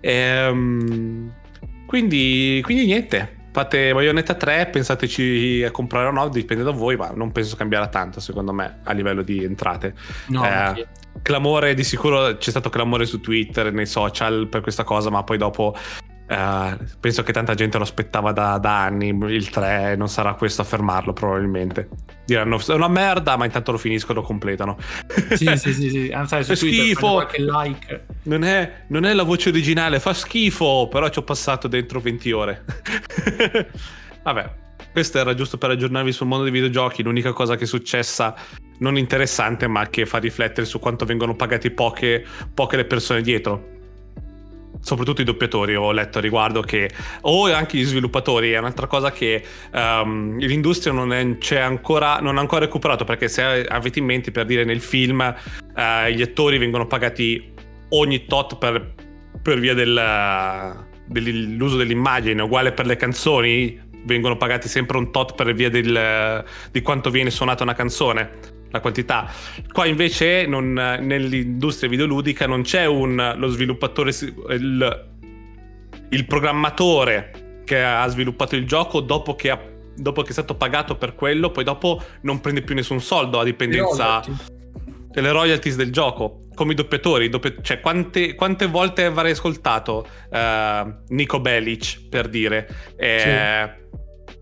Ehm, 0.00 1.32
quindi, 1.86 2.60
quindi 2.64 2.86
niente, 2.86 3.36
fate 3.52 3.92
Bayonetta 3.92 4.34
3, 4.34 4.66
pensateci 4.66 5.64
a 5.66 5.70
comprare 5.70 6.08
o 6.08 6.12
no, 6.12 6.28
dipende 6.28 6.62
da 6.62 6.70
voi, 6.70 6.96
ma 6.96 7.10
non 7.14 7.32
penso 7.32 7.56
cambierà 7.56 7.88
tanto 7.88 8.20
secondo 8.20 8.52
me 8.52 8.80
a 8.84 8.92
livello 8.92 9.22
di 9.22 9.42
entrate. 9.42 9.94
No, 10.28 10.44
eh, 10.44 10.86
clamore, 11.22 11.74
di 11.74 11.84
sicuro 11.84 12.36
c'è 12.36 12.50
stato 12.50 12.70
clamore 12.70 13.06
su 13.06 13.20
Twitter, 13.20 13.72
nei 13.72 13.86
social 13.86 14.48
per 14.48 14.60
questa 14.60 14.84
cosa, 14.84 15.10
ma 15.10 15.24
poi 15.24 15.38
dopo 15.38 15.74
Uh, 16.30 16.76
penso 17.00 17.24
che 17.24 17.32
tanta 17.32 17.54
gente 17.54 17.76
lo 17.76 17.82
aspettava 17.82 18.30
da, 18.30 18.56
da, 18.58 18.84
anni 18.84 19.08
il 19.08 19.50
3 19.50 19.96
non 19.96 20.08
sarà 20.08 20.34
questo 20.34 20.62
a 20.62 20.64
fermarlo 20.64 21.12
probabilmente. 21.12 21.88
Diranno 22.24 22.60
è 22.64 22.72
una 22.72 22.86
merda 22.86 23.36
ma 23.36 23.46
intanto 23.46 23.72
lo 23.72 23.78
finiscono 23.78 24.20
lo 24.20 24.24
completano. 24.24 24.76
Sì 25.34 25.56
sì 25.56 25.74
sì, 25.74 25.90
sì. 25.90 26.10
Anzi, 26.14 26.44
su 26.44 26.52
è 26.52 26.54
schifo. 26.54 27.26
like. 27.36 28.06
non, 28.24 28.44
è, 28.44 28.82
non 28.86 29.06
è 29.06 29.12
la 29.12 29.24
voce 29.24 29.48
originale 29.48 29.98
fa 29.98 30.14
schifo 30.14 30.86
però 30.88 31.08
ci 31.08 31.18
ho 31.18 31.22
passato 31.22 31.66
dentro 31.66 31.98
20 31.98 32.30
ore. 32.30 32.64
Vabbè 34.22 34.58
questo 34.92 35.18
era 35.18 35.34
giusto 35.34 35.58
per 35.58 35.70
aggiornarvi 35.70 36.12
sul 36.12 36.28
mondo 36.28 36.44
dei 36.44 36.52
videogiochi. 36.52 37.02
L'unica 37.02 37.32
cosa 37.32 37.56
che 37.56 37.64
è 37.64 37.66
successa 37.66 38.36
non 38.78 38.96
interessante 38.96 39.66
ma 39.66 39.88
che 39.88 40.06
fa 40.06 40.18
riflettere 40.18 40.64
su 40.64 40.78
quanto 40.78 41.04
vengono 41.04 41.34
pagati 41.34 41.70
poche, 41.70 42.24
poche 42.54 42.76
le 42.76 42.84
persone 42.84 43.20
dietro 43.20 43.78
soprattutto 44.80 45.20
i 45.20 45.24
doppiatori 45.24 45.74
ho 45.76 45.92
letto 45.92 46.18
a 46.18 46.20
riguardo 46.20 46.62
che 46.62 46.90
o 47.22 47.52
anche 47.52 47.76
gli 47.76 47.84
sviluppatori 47.84 48.52
è 48.52 48.58
un'altra 48.58 48.86
cosa 48.86 49.12
che 49.12 49.42
um, 49.72 50.38
l'industria 50.38 50.92
non, 50.92 51.12
è, 51.12 51.56
ancora, 51.56 52.18
non 52.20 52.36
ha 52.36 52.40
ancora 52.40 52.64
recuperato 52.64 53.04
perché 53.04 53.28
se 53.28 53.42
avete 53.66 53.98
in 53.98 54.06
mente 54.06 54.30
per 54.30 54.46
dire 54.46 54.64
nel 54.64 54.80
film 54.80 55.20
uh, 55.20 56.08
gli 56.10 56.22
attori 56.22 56.58
vengono 56.58 56.86
pagati 56.86 57.52
ogni 57.90 58.24
tot 58.26 58.56
per, 58.56 58.94
per 59.42 59.58
via 59.58 59.74
del, 59.74 60.86
dell'uso 61.06 61.76
dell'immagine, 61.76 62.42
uguale 62.42 62.72
per 62.72 62.86
le 62.86 62.96
canzoni, 62.96 63.88
vengono 64.04 64.36
pagati 64.36 64.68
sempre 64.68 64.96
un 64.96 65.10
tot 65.10 65.34
per 65.34 65.52
via 65.52 65.68
del, 65.68 66.44
di 66.70 66.82
quanto 66.82 67.10
viene 67.10 67.30
suonata 67.30 67.62
una 67.62 67.74
canzone 67.74 68.58
la 68.70 68.80
quantità. 68.80 69.30
Qua 69.72 69.86
invece 69.86 70.46
non, 70.46 70.72
nell'industria 70.72 71.88
videoludica 71.88 72.46
non 72.46 72.62
c'è 72.62 72.86
un, 72.86 73.34
lo 73.36 73.48
sviluppatore, 73.48 74.10
il, 74.50 75.08
il, 76.10 76.26
programmatore 76.26 77.62
che 77.64 77.82
ha 77.82 78.06
sviluppato 78.08 78.56
il 78.56 78.66
gioco 78.66 79.00
dopo 79.00 79.34
che, 79.34 79.50
ha, 79.50 79.60
dopo 79.96 80.22
che, 80.22 80.30
è 80.30 80.32
stato 80.32 80.54
pagato 80.54 80.96
per 80.96 81.14
quello, 81.14 81.50
poi 81.50 81.64
dopo 81.64 82.02
non 82.22 82.40
prende 82.40 82.62
più 82.62 82.74
nessun 82.74 83.00
soldo 83.00 83.40
a 83.40 83.44
dipendenza 83.44 84.22
delle 85.10 85.32
royalties 85.32 85.76
del 85.76 85.90
gioco. 85.90 86.38
Come 86.54 86.72
i 86.72 86.76
doppiatori, 86.76 87.30
doppia, 87.30 87.54
cioè 87.62 87.80
quante, 87.80 88.34
quante, 88.34 88.66
volte 88.66 89.06
avrei 89.06 89.30
ascoltato 89.30 90.06
uh, 90.30 90.94
Nico 91.08 91.40
Bellic 91.40 92.08
per 92.08 92.28
dire. 92.28 92.68
Eh, 92.96 93.70
sì 93.72 93.88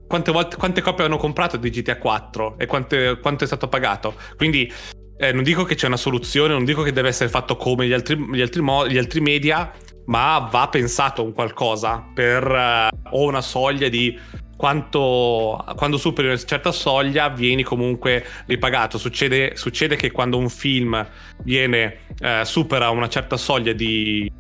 quante, 0.08 0.32
volte, 0.32 0.56
quante 0.56 0.80
copie 0.80 1.04
hanno 1.04 1.18
comprato 1.18 1.56
di 1.56 1.70
GTA 1.70 1.98
4 1.98 2.58
e 2.58 2.66
quante, 2.66 3.18
quanto 3.20 3.44
è 3.44 3.46
stato 3.46 3.68
pagato. 3.68 4.14
Quindi 4.36 4.72
eh, 5.18 5.32
non 5.32 5.44
dico 5.44 5.64
che 5.64 5.74
c'è 5.74 5.86
una 5.86 5.96
soluzione, 5.96 6.54
non 6.54 6.64
dico 6.64 6.82
che 6.82 6.92
deve 6.92 7.08
essere 7.08 7.28
fatto 7.28 7.56
come 7.56 7.86
gli 7.86 7.92
altri, 7.92 8.16
gli 8.32 8.40
altri, 8.40 8.62
mo- 8.62 8.88
gli 8.88 8.98
altri 8.98 9.20
media, 9.20 9.70
ma 10.06 10.48
va 10.50 10.68
pensato 10.68 11.22
un 11.22 11.32
qualcosa 11.32 12.04
per 12.12 12.42
eh, 12.42 12.88
o 13.10 13.26
una 13.26 13.42
soglia 13.42 13.88
di 13.88 14.18
quanto 14.56 15.64
quando 15.76 15.96
superi 15.98 16.26
una 16.26 16.36
certa 16.36 16.72
soglia 16.72 17.28
vieni 17.28 17.62
comunque 17.62 18.24
ripagato. 18.46 18.98
Succede, 18.98 19.56
succede 19.56 19.94
che 19.94 20.10
quando 20.10 20.38
un 20.38 20.48
film 20.48 21.06
viene, 21.44 21.98
eh, 22.20 22.42
supera 22.44 22.90
una 22.90 23.08
certa 23.08 23.36
soglia 23.36 23.72
di, 23.72 24.30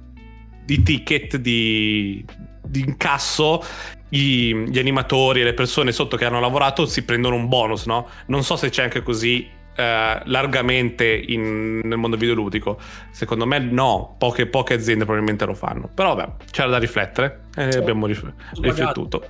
di 0.64 0.82
ticket 0.82 1.36
di, 1.36 2.24
di 2.64 2.80
incasso 2.80 3.62
gli, 4.08 4.54
gli, 4.54 4.78
animatori 4.78 5.40
e 5.40 5.44
le 5.44 5.54
persone 5.54 5.92
sotto 5.92 6.16
che 6.16 6.24
hanno 6.24 6.40
lavorato 6.40 6.86
si 6.86 7.04
prendono 7.04 7.36
un 7.36 7.48
bonus, 7.48 7.86
no? 7.86 8.08
Non 8.26 8.42
so 8.42 8.56
se 8.56 8.70
c'è 8.70 8.82
anche 8.82 9.02
così 9.02 9.48
eh, 9.78 10.20
largamente 10.24 11.06
in, 11.06 11.80
nel 11.84 11.98
mondo 11.98 12.16
videoludico. 12.16 12.78
Secondo 13.10 13.46
me 13.46 13.58
no, 13.58 14.16
poche, 14.18 14.46
poche, 14.46 14.74
aziende 14.74 15.04
probabilmente 15.04 15.44
lo 15.44 15.54
fanno. 15.54 15.88
Però 15.92 16.14
vabbè, 16.14 16.32
c'era 16.50 16.68
da 16.68 16.78
riflettere 16.78 17.42
e 17.54 17.62
certo. 17.62 17.78
abbiamo 17.78 18.06
rif- 18.06 18.32
riflettuto. 18.60 19.24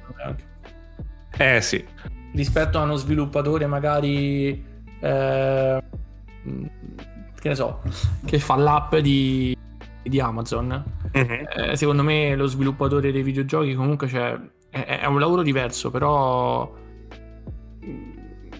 Eh 1.36 1.60
sì. 1.60 1.84
Rispetto 2.32 2.78
a 2.78 2.82
uno 2.82 2.96
sviluppatore 2.96 3.66
magari... 3.66 4.64
Eh, 5.00 5.82
che 7.40 7.48
ne 7.48 7.54
so, 7.54 7.82
che 8.24 8.38
fa 8.38 8.56
l'app 8.56 8.96
di, 8.96 9.56
di 10.02 10.20
Amazon. 10.20 10.82
Mm-hmm. 11.16 11.44
Eh, 11.56 11.76
secondo 11.76 12.02
me 12.02 12.34
lo 12.34 12.46
sviluppatore 12.46 13.12
dei 13.12 13.22
videogiochi 13.22 13.74
comunque 13.74 14.08
c'è 14.08 14.38
è, 14.70 15.00
è 15.02 15.06
un 15.06 15.18
lavoro 15.18 15.42
diverso, 15.42 15.90
però 15.90 16.74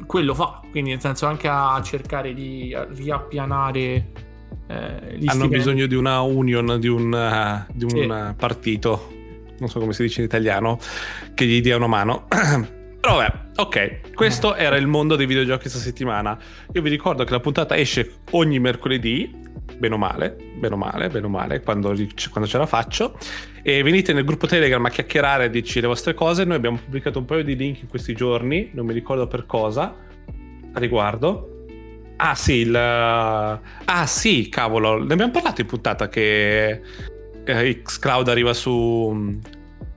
quello 0.06 0.34
fa, 0.34 0.62
quindi 0.70 0.90
nel 0.90 1.00
senso 1.00 1.26
anche 1.26 1.48
a 1.48 1.80
cercare 1.82 2.32
di 2.32 2.74
riappianare 2.94 4.26
eh, 4.68 5.18
hanno 5.26 5.48
bisogno 5.48 5.86
di 5.86 5.94
una 5.94 6.20
union, 6.20 6.78
di 6.78 6.88
un, 6.88 7.12
uh, 7.12 7.72
di 7.72 7.84
un 7.84 7.90
sì. 8.28 8.34
partito, 8.36 9.08
non 9.58 9.68
so 9.68 9.78
come 9.78 9.92
si 9.92 10.02
dice 10.02 10.20
in 10.20 10.26
italiano, 10.26 10.78
che 11.34 11.46
gli 11.46 11.60
dia 11.60 11.76
una 11.76 11.86
mano. 11.86 12.26
Però 13.00 13.16
vabbè, 13.16 13.32
ok, 13.56 14.12
questo 14.14 14.54
era 14.54 14.76
il 14.76 14.86
mondo 14.86 15.16
dei 15.16 15.26
videogiochi 15.26 15.62
questa 15.62 15.78
settimana. 15.78 16.36
Io 16.72 16.82
vi 16.82 16.90
ricordo 16.90 17.24
che 17.24 17.30
la 17.30 17.40
puntata 17.40 17.76
esce 17.76 18.20
ogni 18.32 18.58
mercoledì, 18.58 19.46
bene 19.76 19.94
o 19.94 19.98
male, 19.98 20.36
bene 20.56 20.74
o 20.74 20.76
male, 20.76 21.08
bene 21.08 21.26
o 21.26 21.28
male, 21.28 21.60
quando, 21.60 21.94
quando 22.30 22.48
ce 22.48 22.58
la 22.58 22.66
faccio. 22.66 23.18
E 23.62 23.82
venite 23.82 24.12
nel 24.12 24.24
gruppo 24.24 24.46
Telegram 24.46 24.84
a 24.84 24.90
chiacchierare 24.90 25.44
e 25.44 25.50
dirci 25.50 25.80
le 25.80 25.86
vostre 25.86 26.14
cose. 26.14 26.44
Noi 26.44 26.56
abbiamo 26.56 26.78
pubblicato 26.82 27.18
un 27.18 27.24
paio 27.24 27.44
di 27.44 27.56
link 27.56 27.82
in 27.82 27.88
questi 27.88 28.14
giorni, 28.14 28.70
non 28.72 28.86
mi 28.86 28.92
ricordo 28.92 29.26
per 29.26 29.46
cosa, 29.46 29.94
a 30.72 30.78
riguardo. 30.78 31.64
Ah 32.16 32.34
sì, 32.34 32.54
il... 32.54 32.74
Ah 32.74 34.06
sì, 34.06 34.48
cavolo, 34.48 35.02
ne 35.02 35.12
abbiamo 35.12 35.30
parlato 35.30 35.60
in 35.60 35.66
puntata 35.66 36.08
che 36.08 36.80
eh, 37.44 37.82
Xcloud 37.82 38.28
arriva 38.28 38.52
su 38.52 39.38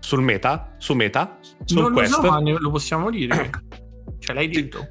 sul 0.02 0.22
meta, 0.22 0.74
su 0.78 0.94
meta, 0.94 1.38
sul 1.64 1.84
non 1.84 1.94
quest. 1.94 2.16
Lo, 2.18 2.24
so, 2.24 2.30
ma 2.30 2.42
lo 2.42 2.72
possiamo 2.72 3.10
dire. 3.10 3.50
Ce 4.22 4.34
l'hai 4.34 4.50
detto? 4.50 4.88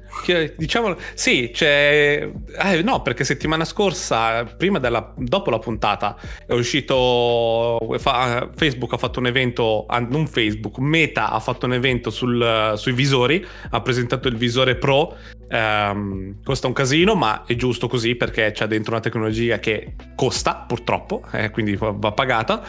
Diciamo, 0.57 0.97
sì, 1.13 1.51
cioè, 1.53 2.29
eh, 2.63 2.81
no, 2.81 3.01
perché 3.01 3.23
settimana 3.23 3.63
scorsa, 3.63 4.43
prima 4.43 4.77
della, 4.77 5.13
dopo 5.15 5.49
la 5.49 5.57
puntata, 5.57 6.17
è 6.45 6.51
uscito, 6.51 7.79
fa, 7.97 8.49
Facebook 8.53 8.91
ha 8.91 8.97
fatto 8.97 9.19
un 9.19 9.27
evento, 9.27 9.85
non 10.09 10.27
Facebook, 10.27 10.79
Meta 10.79 11.31
ha 11.31 11.39
fatto 11.39 11.65
un 11.65 11.73
evento 11.73 12.09
sul, 12.09 12.73
sui 12.75 12.91
visori, 12.91 13.43
ha 13.69 13.79
presentato 13.79 14.27
il 14.27 14.35
visore 14.35 14.75
Pro, 14.75 15.15
ehm, 15.47 16.43
costa 16.43 16.67
un 16.67 16.73
casino, 16.73 17.15
ma 17.15 17.45
è 17.45 17.55
giusto 17.55 17.87
così 17.87 18.15
perché 18.15 18.51
c'è 18.51 18.67
dentro 18.67 18.91
una 18.91 19.01
tecnologia 19.01 19.59
che 19.59 19.95
costa, 20.13 20.65
purtroppo, 20.67 21.23
eh, 21.31 21.51
quindi 21.51 21.77
va 21.79 22.11
pagata 22.11 22.63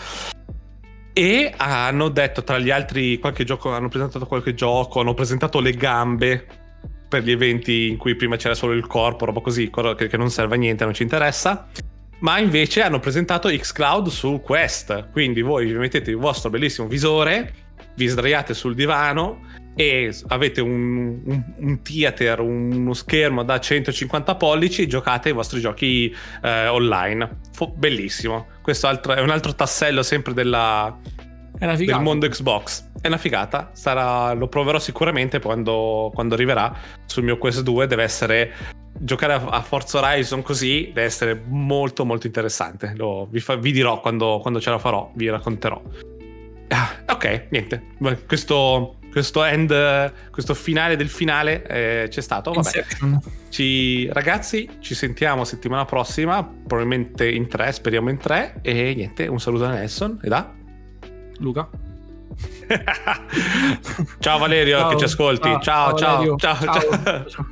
e 1.13 1.53
hanno 1.57 2.09
detto 2.09 2.43
tra 2.43 2.59
gli 2.59 2.71
altri 2.71 3.19
qualche 3.19 3.45
gioco, 3.45 3.73
hanno 3.73 3.89
presentato 3.89 4.27
qualche 4.27 4.55
gioco, 4.55 5.01
hanno 5.01 5.15
presentato 5.15 5.61
le 5.61 5.73
gambe 5.73 6.47
per 7.09 7.23
gli 7.23 7.31
eventi 7.31 7.89
in 7.89 7.99
cui 7.99 8.15
prima 8.15 8.37
c'era 8.37 8.55
solo 8.55 8.73
il 8.73 8.87
corpo, 8.87 9.27
roba 9.27 9.41
così, 9.41 9.71
che 9.71 10.17
non 10.17 10.31
serve 10.31 10.55
a 10.55 10.59
niente, 10.59 10.85
non 10.85 10.95
ci 10.95 11.03
interessa. 11.03 11.69
Ma 12.21 12.39
invece 12.39 12.83
hanno 12.83 13.01
presentato 13.01 13.49
Xcloud 13.49 14.09
sul 14.09 14.41
Quest, 14.41 15.11
quindi 15.11 15.43
voi 15.43 15.67
vi 15.67 15.75
mettete 15.75 16.11
il 16.11 16.17
vostro 16.17 16.51
bellissimo 16.51 16.87
visore, 16.87 17.53
vi 17.97 18.07
sdraiate 18.07 18.55
sul 18.55 18.75
divano 18.75 19.41
e 19.75 20.15
avete 20.29 20.61
un, 20.61 21.21
un, 21.25 21.43
un 21.57 21.83
theater, 21.83 22.41
uno 22.41 22.93
schermo 22.93 23.43
da 23.43 23.59
150 23.59 24.35
pollici 24.35 24.83
e 24.83 24.87
giocate 24.87 25.31
i 25.31 25.33
vostri 25.33 25.61
giochi 25.61 26.15
eh, 26.43 26.67
online. 26.69 27.41
F- 27.53 27.73
bellissimo. 27.75 28.47
Questo 28.61 28.87
altro, 28.87 29.15
è 29.15 29.21
un 29.21 29.31
altro 29.31 29.55
tassello 29.55 30.03
sempre 30.03 30.35
della, 30.35 30.97
del 31.59 32.01
mondo 32.01 32.29
Xbox. 32.29 32.91
È 33.01 33.07
una 33.07 33.17
figata. 33.17 33.71
Sarà, 33.73 34.33
lo 34.35 34.49
proverò 34.49 34.79
sicuramente 34.79 35.41
quando, 35.41 36.11
quando, 36.15 36.35
arriverà 36.35 36.75
sul 37.07 37.25
mio 37.25 37.39
Quest 37.39 37.63
2. 37.63 37.87
Deve 37.87 38.03
essere. 38.03 38.53
Giocare 38.95 39.33
a, 39.33 39.43
a 39.47 39.63
Forza 39.63 39.99
Horizon 39.99 40.43
così 40.43 40.91
deve 40.93 41.05
essere 41.05 41.43
molto 41.47 42.05
molto 42.05 42.27
interessante. 42.27 42.93
Lo, 42.95 43.27
vi, 43.31 43.41
fa, 43.41 43.57
vi, 43.57 43.73
dirò 43.73 44.01
quando, 44.01 44.39
quando 44.41 44.61
ce 44.61 44.69
la 44.69 44.79
farò, 44.79 45.11
vi 45.15 45.31
racconterò. 45.31 45.81
Ah, 46.69 47.03
ok, 47.09 47.47
niente. 47.51 47.83
Questo 48.27 48.99
questo 49.13 49.45
end, 49.45 50.31
questo 50.31 50.55
finale 50.55 50.97
del 50.97 51.11
finale 51.11 51.65
eh, 51.67 52.09
c'è 52.09 52.23
stato. 52.23 52.51
Vabbè. 52.53 52.85
Ci, 53.51 54.09
ragazzi, 54.11 54.79
ci 54.81 54.95
sentiamo 54.95 55.45
settimana 55.45 55.85
prossima, 55.85 56.43
probabilmente 56.43 57.31
in 57.31 57.47
tre, 57.47 57.71
speriamo 57.71 58.09
in 58.09 58.19
tre. 58.19 58.55
E 58.63 58.95
niente, 58.97 59.27
un 59.27 59.39
saluto 59.39 59.65
da 59.65 59.73
Nelson 59.73 60.19
e 60.23 60.29
da 60.29 60.51
Luca. 61.39 61.69
ciao 64.19 64.39
Valerio 64.39 64.79
ciao. 64.79 64.89
che 64.89 64.97
ci 64.97 65.05
ascolti. 65.05 65.59
Ciao, 65.61 65.95
ciao, 65.95 66.37
ciao, 66.37 66.57
ciao. 66.57 67.27
ciao. 67.29 67.47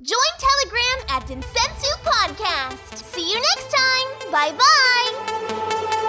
Join 0.00 0.34
Telegram 0.40 1.00
at 1.16 1.26
Densensu 1.26 1.92
Podcast. 2.02 3.04
See 3.04 3.30
you 3.30 3.38
next 3.40 3.70
time. 3.70 4.30
Bye 4.30 4.54
bye. 4.54 6.03